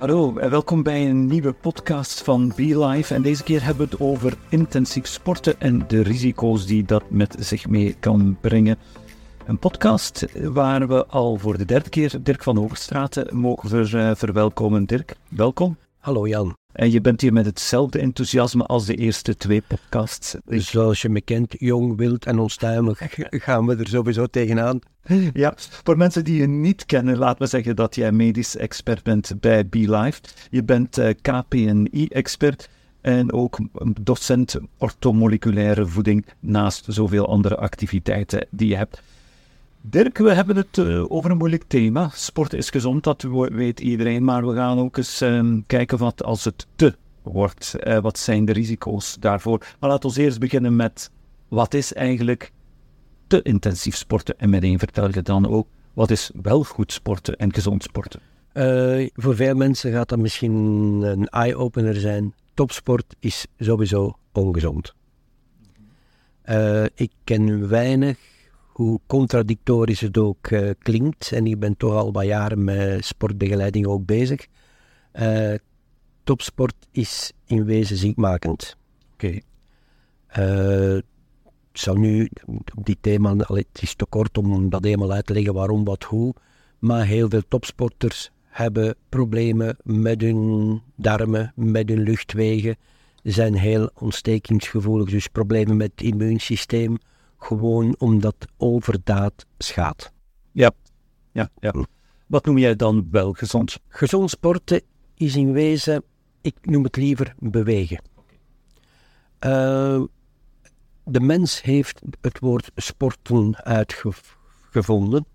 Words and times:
Hallo 0.00 0.36
en 0.36 0.50
welkom 0.50 0.82
bij 0.82 1.08
een 1.08 1.26
nieuwe 1.26 1.52
podcast 1.52 2.22
van 2.22 2.52
BeLife. 2.56 3.14
En 3.14 3.22
deze 3.22 3.42
keer 3.42 3.64
hebben 3.64 3.84
we 3.84 3.92
het 3.92 4.00
over 4.00 4.36
intensief 4.48 5.06
sporten 5.06 5.60
en 5.60 5.84
de 5.88 6.02
risico's 6.02 6.66
die 6.66 6.84
dat 6.84 7.10
met 7.10 7.36
zich 7.38 7.68
mee 7.68 7.96
kan 7.98 8.36
brengen. 8.40 8.78
Een 9.46 9.58
podcast 9.58 10.26
waar 10.42 10.88
we 10.88 11.06
al 11.06 11.36
voor 11.36 11.58
de 11.58 11.64
derde 11.64 11.88
keer 11.88 12.18
Dirk 12.22 12.42
van 12.42 12.58
Overstraten 12.58 13.36
mogen 13.36 13.98
uh, 13.98 14.10
verwelkomen. 14.14 14.84
Dirk, 14.84 15.16
welkom. 15.28 15.76
Hallo 16.00 16.26
Jan. 16.26 16.56
En 16.72 16.90
je 16.90 17.00
bent 17.00 17.20
hier 17.20 17.32
met 17.32 17.46
hetzelfde 17.46 17.98
enthousiasme 17.98 18.64
als 18.64 18.86
de 18.86 18.94
eerste 18.94 19.36
twee 19.36 19.62
podcasts. 19.66 20.36
Zoals 20.46 21.02
je 21.02 21.08
me 21.08 21.20
kent, 21.20 21.54
jong, 21.58 21.96
wild 21.96 22.26
en 22.26 22.38
onstuimig, 22.38 23.00
gaan 23.46 23.66
we 23.66 23.76
er 23.76 23.88
sowieso 23.88 24.26
tegenaan. 24.26 24.78
Ja, 25.32 25.54
voor 25.56 25.96
mensen 25.96 26.24
die 26.24 26.40
je 26.40 26.46
niet 26.46 26.86
kennen, 26.86 27.16
laat 27.16 27.38
me 27.38 27.46
zeggen 27.46 27.76
dat 27.76 27.94
jij 27.94 28.12
medisch 28.12 28.56
expert 28.56 29.02
bent 29.02 29.40
bij 29.40 29.66
BeLife. 29.66 30.20
Je 30.50 30.64
bent 30.64 30.98
uh, 30.98 31.10
KPNI-expert 31.22 32.68
en 33.00 33.32
ook 33.32 33.58
docent 34.00 34.56
orthomoleculaire 34.78 35.86
voeding 35.86 36.26
naast 36.38 36.84
zoveel 36.88 37.28
andere 37.28 37.56
activiteiten 37.56 38.46
die 38.50 38.68
je 38.68 38.76
hebt. 38.76 39.02
Dirk, 39.82 40.18
we 40.18 40.32
hebben 40.32 40.56
het 40.56 40.76
uh, 40.76 41.12
over 41.12 41.30
een 41.30 41.36
moeilijk 41.36 41.64
thema. 41.66 42.10
Sport 42.14 42.52
is 42.52 42.70
gezond, 42.70 43.04
dat 43.04 43.22
weet 43.52 43.80
iedereen, 43.80 44.24
maar 44.24 44.46
we 44.46 44.54
gaan 44.54 44.78
ook 44.78 44.96
eens 44.96 45.22
uh, 45.22 45.58
kijken 45.66 45.98
wat 45.98 46.24
als 46.24 46.44
het 46.44 46.66
te 46.76 46.96
wordt. 47.22 47.74
Uh, 47.84 47.98
wat 47.98 48.18
zijn 48.18 48.44
de 48.44 48.52
risico's 48.52 49.16
daarvoor? 49.20 49.66
Maar 49.80 49.90
laten 49.90 50.10
we 50.10 50.20
eerst 50.20 50.38
beginnen 50.38 50.76
met 50.76 51.10
wat 51.48 51.74
is 51.74 51.92
eigenlijk 51.92 52.52
te 53.26 53.42
intensief 53.42 53.96
sporten? 53.96 54.38
En 54.38 54.50
meteen 54.50 54.78
vertel 54.78 55.10
je 55.10 55.22
dan 55.22 55.48
ook 55.48 55.66
wat 55.92 56.10
is 56.10 56.30
wel 56.42 56.64
goed 56.64 56.92
sporten 56.92 57.36
en 57.36 57.54
gezond 57.54 57.82
sporten? 57.82 58.20
Uh, 58.54 59.08
voor 59.14 59.36
veel 59.36 59.54
mensen 59.54 59.92
gaat 59.92 60.08
dat 60.08 60.18
misschien 60.18 60.52
een 61.02 61.28
eye-opener 61.28 61.94
zijn. 61.94 62.34
Topsport 62.54 63.16
is 63.18 63.46
sowieso 63.58 64.18
ongezond. 64.32 64.94
Ik 66.94 67.12
ken 67.24 67.68
weinig 67.68 68.18
hoe 68.80 69.00
contradictorisch 69.06 70.00
het 70.00 70.18
ook 70.18 70.50
uh, 70.50 70.70
klinkt. 70.78 71.32
En 71.32 71.46
ik 71.46 71.58
ben 71.58 71.76
toch 71.76 71.92
al 71.92 72.12
wat 72.12 72.24
jaren 72.24 72.64
met 72.64 73.04
sportbegeleiding 73.04 73.86
ook 73.86 74.06
bezig. 74.06 74.46
Uh, 75.12 75.54
topsport 76.24 76.74
is 76.90 77.32
in 77.46 77.64
wezen 77.64 77.96
ziekmakend. 77.96 78.76
Oké. 79.12 79.26
Okay. 79.26 79.42
Uh, 80.46 80.96
ik 81.72 81.78
zal 81.78 81.94
nu 81.94 82.30
op 82.74 82.86
die 82.86 82.98
thema, 83.00 83.36
het 83.36 83.66
is 83.80 83.94
te 83.94 84.06
kort 84.08 84.38
om 84.38 84.70
dat 84.70 84.84
helemaal 84.84 85.12
uit 85.12 85.26
te 85.26 85.32
leggen 85.32 85.54
waarom, 85.54 85.84
wat, 85.84 86.04
hoe. 86.04 86.34
Maar 86.78 87.06
heel 87.06 87.28
veel 87.28 87.42
topsporters 87.48 88.30
hebben 88.44 88.94
problemen 89.08 89.76
met 89.82 90.20
hun 90.20 90.80
darmen, 90.96 91.52
met 91.56 91.88
hun 91.88 92.02
luchtwegen. 92.02 92.76
Zijn 93.22 93.54
heel 93.54 93.90
ontstekingsgevoelig, 93.94 95.10
dus 95.10 95.28
problemen 95.28 95.76
met 95.76 95.90
het 95.90 96.02
immuunsysteem 96.02 96.98
gewoon 97.40 97.94
omdat 97.98 98.36
overdaad 98.56 99.46
schaadt. 99.58 100.12
Ja, 100.52 100.70
ja, 101.32 101.50
ja. 101.60 101.74
Wat 102.26 102.44
noem 102.44 102.58
jij 102.58 102.76
dan 102.76 103.08
wel 103.10 103.32
gezond? 103.32 103.78
Gezond 103.88 104.30
sporten 104.30 104.82
is 105.14 105.36
in 105.36 105.52
wezen, 105.52 106.02
ik 106.40 106.54
noem 106.62 106.84
het 106.84 106.96
liever 106.96 107.34
bewegen. 107.38 108.02
Uh, 109.46 110.02
de 111.04 111.20
mens 111.20 111.62
heeft 111.62 112.00
het 112.20 112.38
woord 112.38 112.70
sporten 112.76 113.56
uitgevonden. 113.64 115.26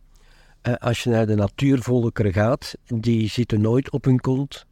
Uh, 0.68 0.74
als 0.74 1.04
je 1.04 1.10
naar 1.10 1.28
de 1.28 1.36
natuurvolkeren 1.36 2.34
gaat, 2.34 2.76
die 2.86 3.30
zitten 3.30 3.62
nooit 3.62 3.92
op 3.92 4.04
hun 4.04 4.20
kont. 4.20 4.66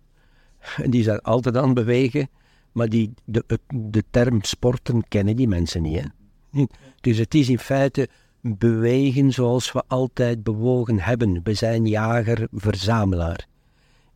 Die 0.85 1.03
zijn 1.03 1.21
altijd 1.21 1.57
aan 1.57 1.65
het 1.65 1.73
bewegen. 1.73 2.29
Maar 2.71 2.89
die, 2.89 3.13
de, 3.25 3.59
de 3.67 4.03
term 4.09 4.43
sporten 4.43 5.07
kennen 5.07 5.35
die 5.35 5.47
mensen 5.47 5.81
niet. 5.81 5.99
Hè? 5.99 6.05
Dus 7.01 7.17
het 7.17 7.33
is 7.33 7.49
in 7.49 7.59
feite 7.59 8.09
bewegen 8.41 9.31
zoals 9.31 9.71
we 9.71 9.83
altijd 9.87 10.43
bewogen 10.43 10.99
hebben. 10.99 11.39
We 11.43 11.53
zijn 11.53 11.85
jager-verzamelaar. 11.85 13.47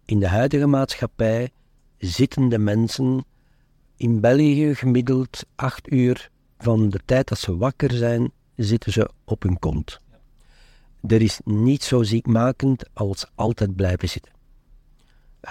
In 0.05 0.19
de 0.19 0.27
huidige 0.27 0.67
maatschappij 0.67 1.49
zitten 1.97 2.49
de 2.49 2.57
mensen 2.57 3.25
in 3.97 4.19
België 4.19 4.75
gemiddeld 4.75 5.45
acht 5.55 5.91
uur 5.91 6.29
van 6.57 6.89
de 6.89 6.99
tijd 7.05 7.27
dat 7.27 7.39
ze 7.39 7.57
wakker 7.57 7.91
zijn, 7.91 8.31
zitten 8.55 8.91
ze 8.91 9.09
op 9.25 9.43
hun 9.43 9.59
kont. 9.59 9.99
Er 11.07 11.21
is 11.21 11.39
niet 11.43 11.83
zo 11.83 12.03
ziekmakend 12.03 12.83
als 12.93 13.25
altijd 13.35 13.75
blijven 13.75 14.09
zitten. 14.09 14.31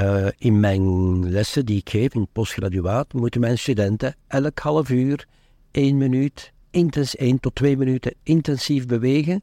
Uh, 0.00 0.26
in 0.38 0.60
mijn 0.60 1.30
lessen 1.30 1.66
die 1.66 1.78
ik 1.78 1.90
geef 1.90 2.14
in 2.14 2.28
postgraduaat 2.32 3.12
moeten 3.12 3.40
mijn 3.40 3.58
studenten 3.58 4.16
elk 4.26 4.58
half 4.58 4.90
uur, 4.90 5.26
één 5.70 5.96
minuut 5.96 6.52
intens, 6.76 7.16
1 7.16 7.40
tot 7.40 7.54
2 7.54 7.76
minuten 7.76 8.14
intensief 8.22 8.86
bewegen. 8.86 9.42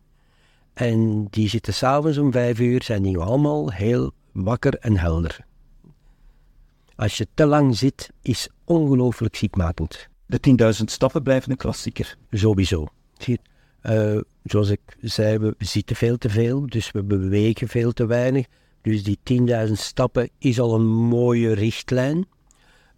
En 0.73 1.27
die 1.29 1.49
zitten 1.49 1.73
s'avonds 1.73 2.17
om 2.17 2.31
5 2.31 2.59
uur, 2.59 2.83
zijn 2.83 3.03
die 3.03 3.17
allemaal 3.17 3.71
heel 3.71 4.11
wakker 4.31 4.77
en 4.79 4.97
helder. 4.97 5.45
Als 6.95 7.17
je 7.17 7.27
te 7.33 7.45
lang 7.45 7.77
zit, 7.77 8.09
is 8.21 8.49
ongelooflijk 8.63 9.35
ziekmakend. 9.35 10.07
De 10.25 10.39
10.000 10.79 10.83
stappen 10.83 11.23
blijven 11.23 11.51
een 11.51 11.57
klassieker. 11.57 12.17
Sowieso. 12.31 12.87
Uh, 13.27 14.21
zoals 14.43 14.69
ik 14.69 14.79
zei, 15.01 15.37
we 15.37 15.55
zitten 15.57 15.95
veel 15.95 16.17
te 16.17 16.29
veel, 16.29 16.67
dus 16.67 16.91
we 16.91 17.03
bewegen 17.03 17.67
veel 17.67 17.91
te 17.91 18.05
weinig. 18.05 18.45
Dus 18.81 19.03
die 19.03 19.19
10.000 19.67 19.71
stappen 19.71 20.29
is 20.37 20.59
al 20.59 20.75
een 20.75 20.87
mooie 20.87 21.53
richtlijn. 21.53 22.27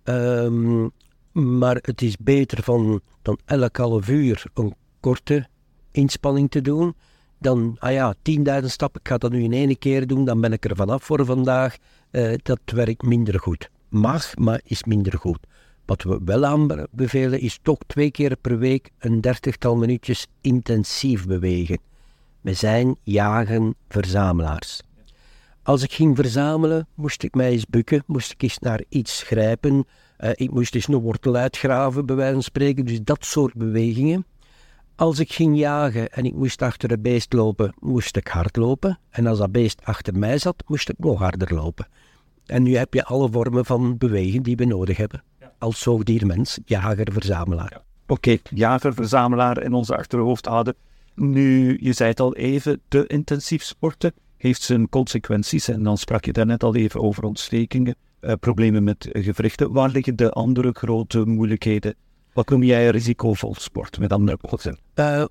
Um, 0.04 0.92
maar 1.32 1.76
het 1.82 2.02
is 2.02 2.18
beter 2.18 2.64
van, 2.64 3.02
dan 3.26 3.40
elk 3.46 3.78
half 3.78 4.08
uur 4.10 4.46
een 4.54 4.74
korte 5.00 5.48
inspanning 5.92 6.52
te 6.52 6.62
doen. 6.62 6.96
Dan, 7.40 7.76
ah 7.80 7.92
ja, 7.92 8.16
10.000 8.62 8.66
stappen, 8.66 9.02
ik 9.02 9.08
ga 9.08 9.18
dat 9.18 9.32
nu 9.32 9.44
in 9.44 9.54
één 9.54 9.78
keer 9.78 10.08
doen, 10.08 10.26
dan 10.26 10.42
ben 10.42 10.54
ik 10.54 10.66
er 10.66 10.76
vanaf 10.76 11.04
voor 11.04 11.26
vandaag. 11.26 11.78
Uh, 12.12 12.34
dat 12.44 12.60
werkt 12.66 13.02
minder 13.02 13.40
goed. 13.40 13.70
Mag, 13.90 14.36
maar 14.36 14.62
is 14.64 14.84
minder 14.84 15.18
goed. 15.18 15.40
Wat 15.86 16.04
we 16.04 16.20
wel 16.26 16.46
aanbevelen 16.46 17.40
is 17.40 17.60
toch 17.62 17.78
twee 17.88 18.12
keer 18.12 18.36
per 18.42 18.58
week 18.58 18.90
een 19.00 19.22
dertigtal 19.22 19.76
minuutjes 19.76 20.28
intensief 20.42 21.26
bewegen. 21.28 21.78
We 22.42 22.54
zijn 22.54 22.96
jagen-verzamelaars. 23.04 24.82
Als 25.64 25.84
ik 25.84 25.92
ging 25.92 26.16
verzamelen, 26.16 26.88
moest 26.96 27.24
ik 27.24 27.36
mij 27.36 27.52
eens 27.52 27.66
bukken, 27.66 28.04
moest 28.06 28.32
ik 28.32 28.42
eens 28.42 28.60
naar 28.60 28.84
iets 28.90 29.24
grijpen, 29.24 29.86
uh, 30.20 30.30
ik 30.34 30.52
moest 30.52 30.76
eens 30.76 30.88
een 30.88 30.96
wortel 30.96 31.36
uitgraven, 31.36 32.06
bij 32.06 32.16
wijze 32.16 32.34
van 32.34 32.44
spreken. 32.44 32.86
Dus 32.86 33.00
dat 33.04 33.26
soort 33.26 33.54
bewegingen. 33.54 34.26
Als 34.96 35.20
ik 35.20 35.34
ging 35.34 35.58
jagen 35.58 36.12
en 36.12 36.26
ik 36.26 36.36
moest 36.36 36.62
achter 36.62 36.92
een 36.92 37.02
beest 37.02 37.34
lopen, 37.34 37.74
moest 37.80 38.16
ik 38.16 38.28
hard 38.28 38.56
lopen. 38.56 39.00
En 39.10 39.28
als 39.28 39.38
dat 39.38 39.52
beest 39.52 39.82
achter 39.84 40.18
mij 40.18 40.38
zat, 40.38 40.64
moest 40.68 40.90
ik 40.90 40.96
nog 40.98 41.20
harder 41.20 41.54
lopen. 41.54 41.88
En 42.46 42.64
nu 42.64 42.76
heb 42.76 42.94
je 42.94 43.04
alle 43.04 43.30
vormen 43.32 43.66
van 43.66 43.98
bewegen 43.98 44.44
die 44.44 44.56
we 44.56 44.66
nodig 44.66 44.98
hebben. 44.98 45.24
Ja. 45.40 45.54
Als 45.60 45.80
zoogdiermens, 45.80 46.60
jager, 46.66 47.08
verzamelaar. 47.12 47.72
Ja. 47.72 47.84
Oké, 48.08 48.14
okay, 48.14 48.40
jager, 48.50 48.94
verzamelaar 48.94 49.64
in 49.64 49.74
onze 49.74 49.98
achterhoofd 49.98 50.46
houden. 50.46 50.76
Nu, 51.16 51.78
je 51.82 51.94
zei 51.94 52.10
het 52.10 52.20
al 52.20 52.36
even, 52.36 52.82
te 52.88 53.08
intensief 53.08 53.64
sporten 53.64 54.14
heeft 54.38 54.62
zijn 54.62 54.90
consequenties. 54.90 55.68
En 55.68 55.84
dan 55.84 55.98
sprak 55.98 56.26
je 56.26 56.34
daarnet 56.34 56.64
al 56.64 56.76
even 56.76 57.02
over 57.02 57.24
ontstekingen. 57.24 57.96
Eh, 58.26 58.34
problemen 58.40 58.84
met 58.84 59.10
gewrichten. 59.12 59.72
Waar 59.72 59.90
liggen 59.90 60.16
de 60.16 60.32
andere 60.32 60.72
grote 60.72 61.26
moeilijkheden? 61.26 61.96
Wat 62.34 62.50
noem 62.50 62.64
jij 62.64 62.90
risicovol 62.90 63.56
sport, 63.56 64.00
met 64.00 64.12
andere 64.12 64.38
woorden? 64.42 64.78
Uh, 64.96 65.26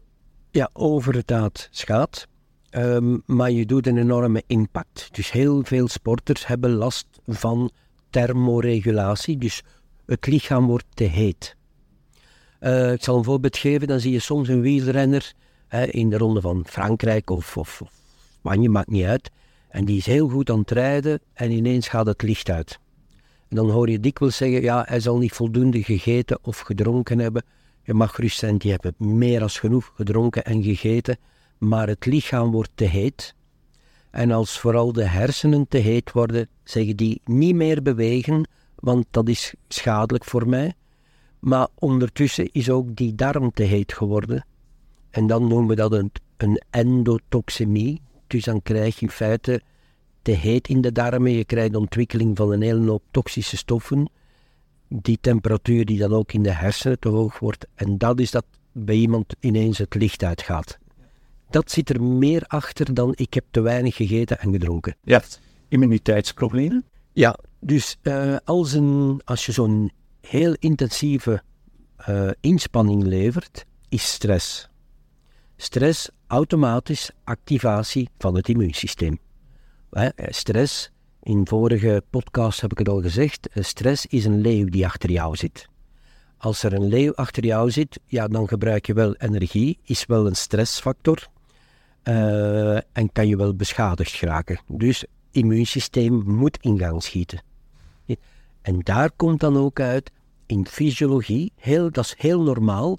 ja, 0.50 0.70
overdaad 0.72 1.68
schaadt. 1.70 2.26
Um, 2.70 3.22
maar 3.26 3.50
je 3.50 3.66
doet 3.66 3.86
een 3.86 3.98
enorme 3.98 4.42
impact. 4.46 5.08
Dus 5.12 5.32
heel 5.32 5.64
veel 5.64 5.88
sporters 5.88 6.46
hebben 6.46 6.70
last 6.70 7.06
van 7.26 7.70
thermoregulatie. 8.10 9.38
Dus 9.38 9.62
het 10.06 10.26
lichaam 10.26 10.66
wordt 10.66 10.86
te 10.94 11.04
heet. 11.04 11.56
Uh, 12.60 12.92
ik 12.92 13.02
zal 13.02 13.16
een 13.16 13.24
voorbeeld 13.24 13.56
geven. 13.56 13.88
Dan 13.88 14.00
zie 14.00 14.12
je 14.12 14.18
soms 14.18 14.48
een 14.48 14.60
wielrenner 14.60 15.32
hè, 15.66 15.84
in 15.84 16.10
de 16.10 16.18
ronde 16.18 16.40
van 16.40 16.64
Frankrijk 16.66 17.30
of, 17.30 17.56
of, 17.56 17.82
of 17.82 17.92
Spanje, 18.38 18.68
maakt 18.68 18.90
niet 18.90 19.04
uit. 19.04 19.30
En 19.68 19.84
die 19.84 19.96
is 19.96 20.06
heel 20.06 20.28
goed 20.28 20.50
aan 20.50 20.58
het 20.58 20.70
rijden 20.70 21.20
en 21.32 21.50
ineens 21.50 21.88
gaat 21.88 22.06
het 22.06 22.22
licht 22.22 22.50
uit. 22.50 22.82
Dan 23.54 23.70
hoor 23.70 23.90
je 23.90 24.00
dikwijls 24.00 24.36
zeggen, 24.36 24.62
ja, 24.62 24.84
hij 24.88 25.00
zal 25.00 25.18
niet 25.18 25.32
voldoende 25.32 25.82
gegeten 25.82 26.38
of 26.42 26.58
gedronken 26.58 27.18
hebben. 27.18 27.42
Je 27.82 27.94
mag 27.94 28.14
gerust 28.14 28.38
zijn, 28.38 28.58
die 28.58 28.70
hebben 28.70 28.94
meer 28.98 29.38
dan 29.38 29.50
genoeg 29.50 29.92
gedronken 29.94 30.44
en 30.44 30.62
gegeten, 30.62 31.18
maar 31.58 31.88
het 31.88 32.06
lichaam 32.06 32.50
wordt 32.50 32.70
te 32.74 32.84
heet. 32.84 33.34
En 34.10 34.30
als 34.30 34.58
vooral 34.58 34.92
de 34.92 35.04
hersenen 35.04 35.68
te 35.68 35.78
heet 35.78 36.12
worden, 36.12 36.48
zeggen 36.64 36.96
die 36.96 37.20
niet 37.24 37.54
meer 37.54 37.82
bewegen, 37.82 38.48
want 38.74 39.06
dat 39.10 39.28
is 39.28 39.54
schadelijk 39.68 40.24
voor 40.24 40.48
mij. 40.48 40.74
Maar 41.38 41.68
ondertussen 41.74 42.52
is 42.52 42.70
ook 42.70 42.96
die 42.96 43.14
darm 43.14 43.52
te 43.52 43.62
heet 43.62 43.92
geworden. 43.92 44.46
En 45.10 45.26
dan 45.26 45.48
noemen 45.48 45.68
we 45.68 45.74
dat 45.74 45.92
een, 45.92 46.12
een 46.36 46.62
endotoxemie. 46.70 48.00
Dus 48.26 48.44
dan 48.44 48.62
krijg 48.62 48.98
je 48.98 49.06
in 49.06 49.10
feite 49.10 49.62
te 50.24 50.32
heet 50.32 50.68
in 50.68 50.80
de 50.80 50.92
darmen. 50.92 51.32
Je 51.32 51.44
krijgt 51.44 51.76
ontwikkeling 51.76 52.36
van 52.36 52.52
een 52.52 52.62
hele 52.62 52.90
hoop 52.90 53.02
toxische 53.10 53.56
stoffen. 53.56 54.10
Die 54.88 55.18
temperatuur 55.20 55.84
die 55.84 55.98
dan 55.98 56.12
ook 56.12 56.32
in 56.32 56.42
de 56.42 56.50
hersenen 56.50 56.98
te 56.98 57.08
hoog 57.08 57.38
wordt. 57.38 57.66
En 57.74 57.98
dat 57.98 58.20
is 58.20 58.30
dat 58.30 58.44
bij 58.72 58.94
iemand 58.94 59.34
ineens 59.40 59.78
het 59.78 59.94
licht 59.94 60.22
uitgaat. 60.22 60.78
Dat 61.50 61.70
zit 61.70 61.90
er 61.90 62.02
meer 62.02 62.44
achter 62.46 62.94
dan 62.94 63.12
ik 63.16 63.34
heb 63.34 63.44
te 63.50 63.60
weinig 63.60 63.96
gegeten 63.96 64.38
en 64.38 64.52
gedronken. 64.52 64.96
Ja, 65.02 65.22
immuniteitsproblemen? 65.68 66.84
Ja, 67.12 67.38
dus 67.60 67.98
uh, 68.02 68.36
als, 68.44 68.72
een, 68.72 69.20
als 69.24 69.46
je 69.46 69.52
zo'n 69.52 69.92
heel 70.20 70.56
intensieve 70.58 71.42
uh, 72.08 72.30
inspanning 72.40 73.02
levert, 73.02 73.64
is 73.88 74.12
stress. 74.12 74.68
Stress 75.56 76.10
automatisch 76.26 77.10
activatie 77.24 78.08
van 78.18 78.36
het 78.36 78.48
immuunsysteem. 78.48 79.18
Eh, 79.94 80.08
stress, 80.16 80.90
in 81.22 81.46
vorige 81.46 82.02
podcast 82.10 82.60
heb 82.60 82.72
ik 82.72 82.78
het 82.78 82.88
al 82.88 83.00
gezegd, 83.00 83.48
stress 83.54 84.06
is 84.06 84.24
een 84.24 84.40
leeuw 84.40 84.68
die 84.68 84.86
achter 84.86 85.10
jou 85.10 85.36
zit. 85.36 85.68
Als 86.38 86.62
er 86.62 86.72
een 86.72 86.88
leeuw 86.88 87.14
achter 87.14 87.44
jou 87.44 87.70
zit, 87.70 88.00
ja, 88.06 88.28
dan 88.28 88.48
gebruik 88.48 88.86
je 88.86 88.94
wel 88.94 89.14
energie, 89.14 89.78
is 89.84 90.06
wel 90.06 90.26
een 90.26 90.36
stressfactor 90.36 91.28
uh, 92.04 92.74
en 92.74 93.12
kan 93.12 93.28
je 93.28 93.36
wel 93.36 93.54
beschadigd 93.54 94.12
geraken. 94.12 94.60
Dus 94.66 95.04
immuunsysteem 95.30 96.22
moet 96.26 96.58
in 96.60 96.78
gang 96.78 97.02
schieten. 97.02 97.42
En 98.62 98.80
daar 98.80 99.10
komt 99.16 99.40
dan 99.40 99.56
ook 99.56 99.80
uit, 99.80 100.10
in 100.46 100.66
fysiologie, 100.66 101.52
heel, 101.56 101.90
dat 101.90 102.04
is 102.04 102.14
heel 102.18 102.42
normaal, 102.42 102.98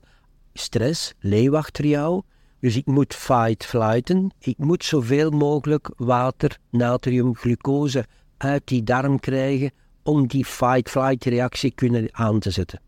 stress, 0.54 1.14
leeuw 1.20 1.58
achter 1.58 1.86
jou, 1.86 2.22
dus 2.60 2.76
ik 2.76 2.86
moet 2.86 3.14
fight 3.14 3.66
flighten, 3.66 4.32
ik 4.40 4.58
moet 4.58 4.84
zoveel 4.84 5.30
mogelijk 5.30 5.90
water, 5.98 6.58
natrium, 6.70 7.36
glucose 7.36 8.06
uit 8.38 8.62
die 8.66 8.84
darm 8.84 9.20
krijgen 9.20 9.72
om 10.04 10.28
die 10.28 10.46
fight-flight 10.46 11.24
reactie 11.24 11.72
kunnen 11.72 12.08
aan 12.12 12.40
te 12.40 12.52
zetten. 12.52 12.82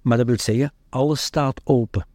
Maar 0.00 0.16
dat 0.16 0.26
wil 0.26 0.38
zeggen, 0.38 0.72
alles 0.88 1.22
staat 1.22 1.60
open. 1.64 2.06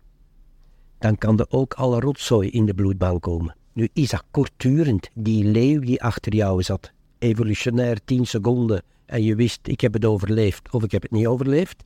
Dan 0.99 1.17
kan 1.17 1.39
er 1.39 1.45
ook 1.49 1.73
alle 1.73 1.99
rotzooi 1.99 2.49
in 2.49 2.65
de 2.65 2.73
bloedbaan 2.73 3.19
komen. 3.19 3.55
Nu 3.73 3.89
is 3.93 4.09
dat 4.09 4.23
kortdurend, 4.31 5.09
die 5.13 5.43
leeuw 5.43 5.79
die 5.79 6.03
achter 6.03 6.35
jou 6.35 6.63
zat, 6.63 6.91
evolutionair 7.17 7.99
10 8.05 8.27
seconden, 8.27 8.83
en 9.05 9.23
je 9.23 9.35
wist 9.35 9.67
ik 9.67 9.81
heb 9.81 9.93
het 9.93 10.05
overleefd 10.05 10.71
of 10.71 10.83
ik 10.83 10.91
heb 10.91 11.01
het 11.01 11.11
niet 11.11 11.27
overleefd, 11.27 11.83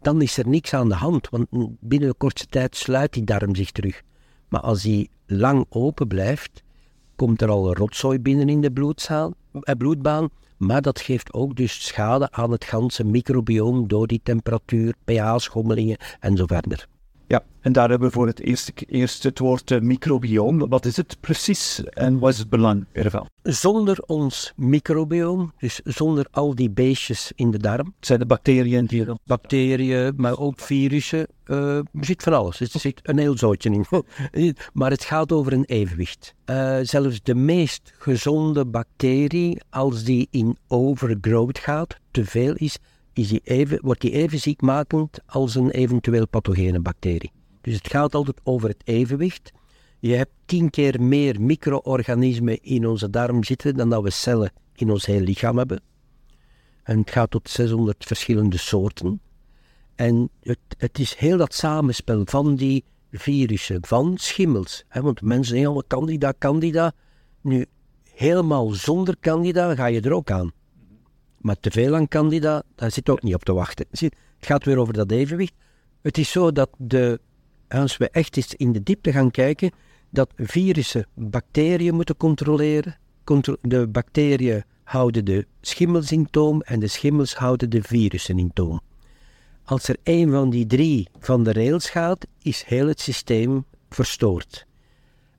dan 0.00 0.22
is 0.22 0.38
er 0.38 0.48
niks 0.48 0.74
aan 0.74 0.88
de 0.88 0.94
hand, 0.94 1.28
want 1.28 1.46
binnen 1.80 2.08
een 2.08 2.16
korte 2.16 2.46
tijd 2.46 2.76
sluit 2.76 3.12
die 3.12 3.24
darm 3.24 3.54
zich 3.54 3.70
terug. 3.70 4.02
Maar 4.48 4.60
als 4.60 4.82
die 4.82 5.10
lang 5.26 5.66
open 5.68 6.08
blijft, 6.08 6.62
komt 7.16 7.42
er 7.42 7.48
al 7.48 7.74
rotzooi 7.74 8.18
binnen 8.18 8.48
in 8.48 8.60
de 8.60 8.94
eh, 9.60 9.74
bloedbaan, 9.78 10.28
maar 10.56 10.82
dat 10.82 11.00
geeft 11.00 11.32
ook 11.32 11.56
dus 11.56 11.86
schade 11.86 12.30
aan 12.30 12.50
het 12.50 12.64
ganse 12.64 13.04
microbioom 13.04 13.88
door 13.88 14.06
die 14.06 14.20
temperatuur, 14.22 14.94
pH-schommelingen 15.04 15.96
en 16.20 16.36
zo 16.36 16.46
verder. 16.46 16.86
Ja, 17.28 17.42
en 17.60 17.72
daar 17.72 17.88
hebben 17.88 18.08
we 18.08 18.14
voor 18.14 18.26
het 18.26 18.40
eerst, 18.40 18.72
eerst 18.86 19.22
het 19.22 19.38
woord 19.38 19.70
uh, 19.70 19.80
microbioom. 19.80 20.68
Wat 20.68 20.84
is 20.84 20.96
het 20.96 21.16
precies 21.20 21.84
en 21.84 22.18
wat 22.18 22.32
is 22.32 22.38
het 22.38 22.48
belang 22.48 22.86
ervan? 22.92 23.26
Zonder 23.42 24.02
ons 24.06 24.52
microbioom, 24.56 25.52
dus 25.58 25.80
zonder 25.84 26.26
al 26.30 26.54
die 26.54 26.70
beestjes 26.70 27.32
in 27.34 27.50
de 27.50 27.58
darm. 27.58 27.94
Het 27.96 28.06
zijn 28.06 28.18
de 28.18 28.26
bacteriën 28.26 28.86
die 28.86 29.06
er... 29.06 29.16
Bacteriën, 29.24 30.12
maar 30.16 30.38
ook 30.38 30.60
virussen. 30.60 31.26
Uh, 31.46 31.76
er 31.76 31.84
zit 32.00 32.22
van 32.22 32.32
alles. 32.32 32.60
Er 32.60 32.80
zit 32.80 33.00
een 33.02 33.18
heel 33.18 33.38
zootje 33.38 33.70
in. 33.70 33.86
maar 34.72 34.90
het 34.90 35.04
gaat 35.04 35.32
over 35.32 35.52
een 35.52 35.64
evenwicht. 35.64 36.34
Uh, 36.46 36.78
zelfs 36.82 37.22
de 37.22 37.34
meest 37.34 37.92
gezonde 37.98 38.66
bacterie, 38.66 39.60
als 39.70 40.04
die 40.04 40.28
in 40.30 40.56
overgrowth 40.68 41.58
gaat, 41.58 41.96
te 42.10 42.24
veel 42.24 42.54
is, 42.54 42.78
die 43.16 43.40
even, 43.44 43.78
wordt 43.82 44.00
die 44.00 44.10
even 44.10 44.38
ziekmakend 44.38 45.18
als 45.26 45.54
een 45.54 45.70
eventueel 45.70 46.28
pathogene 46.28 46.80
bacterie. 46.80 47.32
Dus 47.60 47.74
het 47.74 47.88
gaat 47.88 48.14
altijd 48.14 48.40
over 48.42 48.68
het 48.68 48.82
evenwicht. 48.84 49.52
Je 49.98 50.14
hebt 50.14 50.30
tien 50.44 50.70
keer 50.70 51.02
meer 51.02 51.40
micro-organismen 51.40 52.62
in 52.62 52.86
onze 52.86 53.10
darm 53.10 53.44
zitten 53.44 53.76
dan 53.76 53.90
dat 53.90 54.02
we 54.02 54.10
cellen 54.10 54.52
in 54.74 54.90
ons 54.90 55.06
hele 55.06 55.24
lichaam 55.24 55.58
hebben. 55.58 55.80
En 56.82 56.98
het 56.98 57.10
gaat 57.10 57.30
tot 57.30 57.50
600 57.50 58.04
verschillende 58.04 58.58
soorten. 58.58 59.20
En 59.94 60.30
het, 60.42 60.58
het 60.78 60.98
is 60.98 61.14
heel 61.14 61.36
dat 61.36 61.54
samenspel 61.54 62.22
van 62.24 62.56
die 62.56 62.84
virussen, 63.10 63.86
van 63.86 64.16
schimmels. 64.18 64.84
Hè, 64.88 65.02
want 65.02 65.22
mensen 65.22 65.44
zeggen 65.44 65.64
allemaal 65.64 65.86
candida, 65.88 66.34
candida. 66.38 66.92
Nu, 67.40 67.66
helemaal 68.14 68.70
zonder 68.70 69.16
candida 69.20 69.74
ga 69.74 69.86
je 69.86 70.00
er 70.00 70.12
ook 70.12 70.30
aan. 70.30 70.52
Maar 71.46 71.60
te 71.60 71.70
veel 71.70 71.94
aan 71.94 72.08
candida, 72.08 72.62
daar 72.74 72.90
zit 72.90 73.08
ook 73.08 73.22
niet 73.22 73.34
op 73.34 73.44
te 73.44 73.52
wachten. 73.52 73.86
Het 73.90 74.14
gaat 74.40 74.64
weer 74.64 74.78
over 74.78 74.92
dat 74.92 75.10
evenwicht. 75.10 75.52
Het 76.02 76.18
is 76.18 76.30
zo 76.30 76.52
dat 76.52 76.70
de, 76.78 77.20
als 77.68 77.96
we 77.96 78.10
echt 78.10 78.36
eens 78.36 78.54
in 78.54 78.72
de 78.72 78.82
diepte 78.82 79.12
gaan 79.12 79.30
kijken, 79.30 79.70
dat 80.10 80.32
virussen 80.36 81.06
bacteriën 81.14 81.94
moeten 81.94 82.16
controleren. 82.16 82.98
De 83.62 83.86
bacteriën 83.88 84.64
houden 84.84 85.24
de 85.24 85.46
schimmels 85.60 86.12
in 86.12 86.30
toom 86.30 86.62
en 86.62 86.80
de 86.80 86.88
schimmels 86.88 87.34
houden 87.34 87.70
de 87.70 87.82
virussen 87.82 88.38
in 88.38 88.52
toom. 88.52 88.80
Als 89.64 89.88
er 89.88 89.96
een 90.02 90.30
van 90.30 90.50
die 90.50 90.66
drie 90.66 91.08
van 91.18 91.42
de 91.42 91.52
rails 91.52 91.90
gaat, 91.90 92.26
is 92.42 92.62
heel 92.62 92.86
het 92.86 93.00
systeem 93.00 93.64
verstoord. 93.88 94.66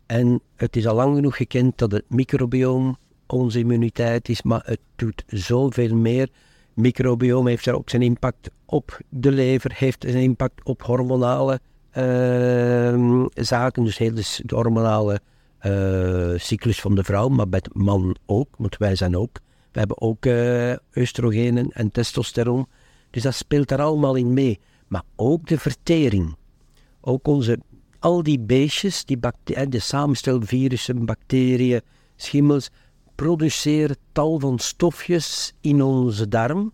En 0.06 0.42
het 0.56 0.76
is 0.76 0.88
al 0.88 0.96
lang 0.96 1.16
genoeg 1.16 1.36
gekend 1.38 1.78
dat 1.78 1.92
het 1.92 2.10
microbioom 2.10 2.98
onze 3.28 3.60
immuniteit 3.60 4.30
is, 4.30 4.42
maar 4.42 4.62
het 4.66 4.80
doet 4.96 5.24
zoveel 5.28 5.96
meer. 5.96 6.30
Microbiome 6.74 7.50
heeft 7.50 7.66
daar 7.66 7.76
ook 7.76 7.90
zijn 7.90 8.02
impact 8.02 8.50
op 8.66 9.00
de 9.10 9.32
lever, 9.32 9.72
heeft 9.76 10.06
een 10.06 10.16
impact 10.16 10.64
op 10.64 10.82
hormonale 10.84 11.60
uh, 11.98 13.26
zaken, 13.34 13.84
dus 13.84 13.98
heel 13.98 14.14
de, 14.14 14.56
hormonale 14.56 15.20
uh, 15.66 16.40
cyclus 16.40 16.82
van 16.82 16.96
de 16.96 17.04
vrouw, 17.04 17.28
maar 17.28 17.50
bij 17.50 17.60
de 17.60 17.70
man 17.74 18.16
ook, 18.26 18.48
want 18.58 18.78
wij 18.78 18.96
zijn 18.96 19.18
ook. 19.18 19.40
We 19.72 19.80
hebben 19.80 20.02
ook 20.02 20.26
uh, 20.26 20.74
oestrogenen 20.96 21.72
en 21.72 21.92
testosteron, 21.92 22.68
dus 23.10 23.24
dat 23.24 23.36
speelt 23.36 23.68
daar 23.68 23.82
allemaal 23.82 24.16
in 24.16 24.34
mee. 24.34 24.60
Maar 24.88 25.04
ook 25.16 25.48
de 25.48 25.58
vertering. 25.58 26.36
Ook 27.02 27.28
onze, 27.28 27.60
al 28.00 28.24
die 28.24 28.40
beestjes, 28.40 29.06
die 29.06 29.18
de 29.70 29.80
samenstelvirussen, 29.80 31.06
bacteriën, 31.06 31.82
schimmels, 32.16 32.70
produceren 33.18 33.98
tal 34.12 34.40
van 34.40 34.60
stofjes 34.60 35.54
in 35.62 35.82
onze 35.82 36.28
darm, 36.28 36.74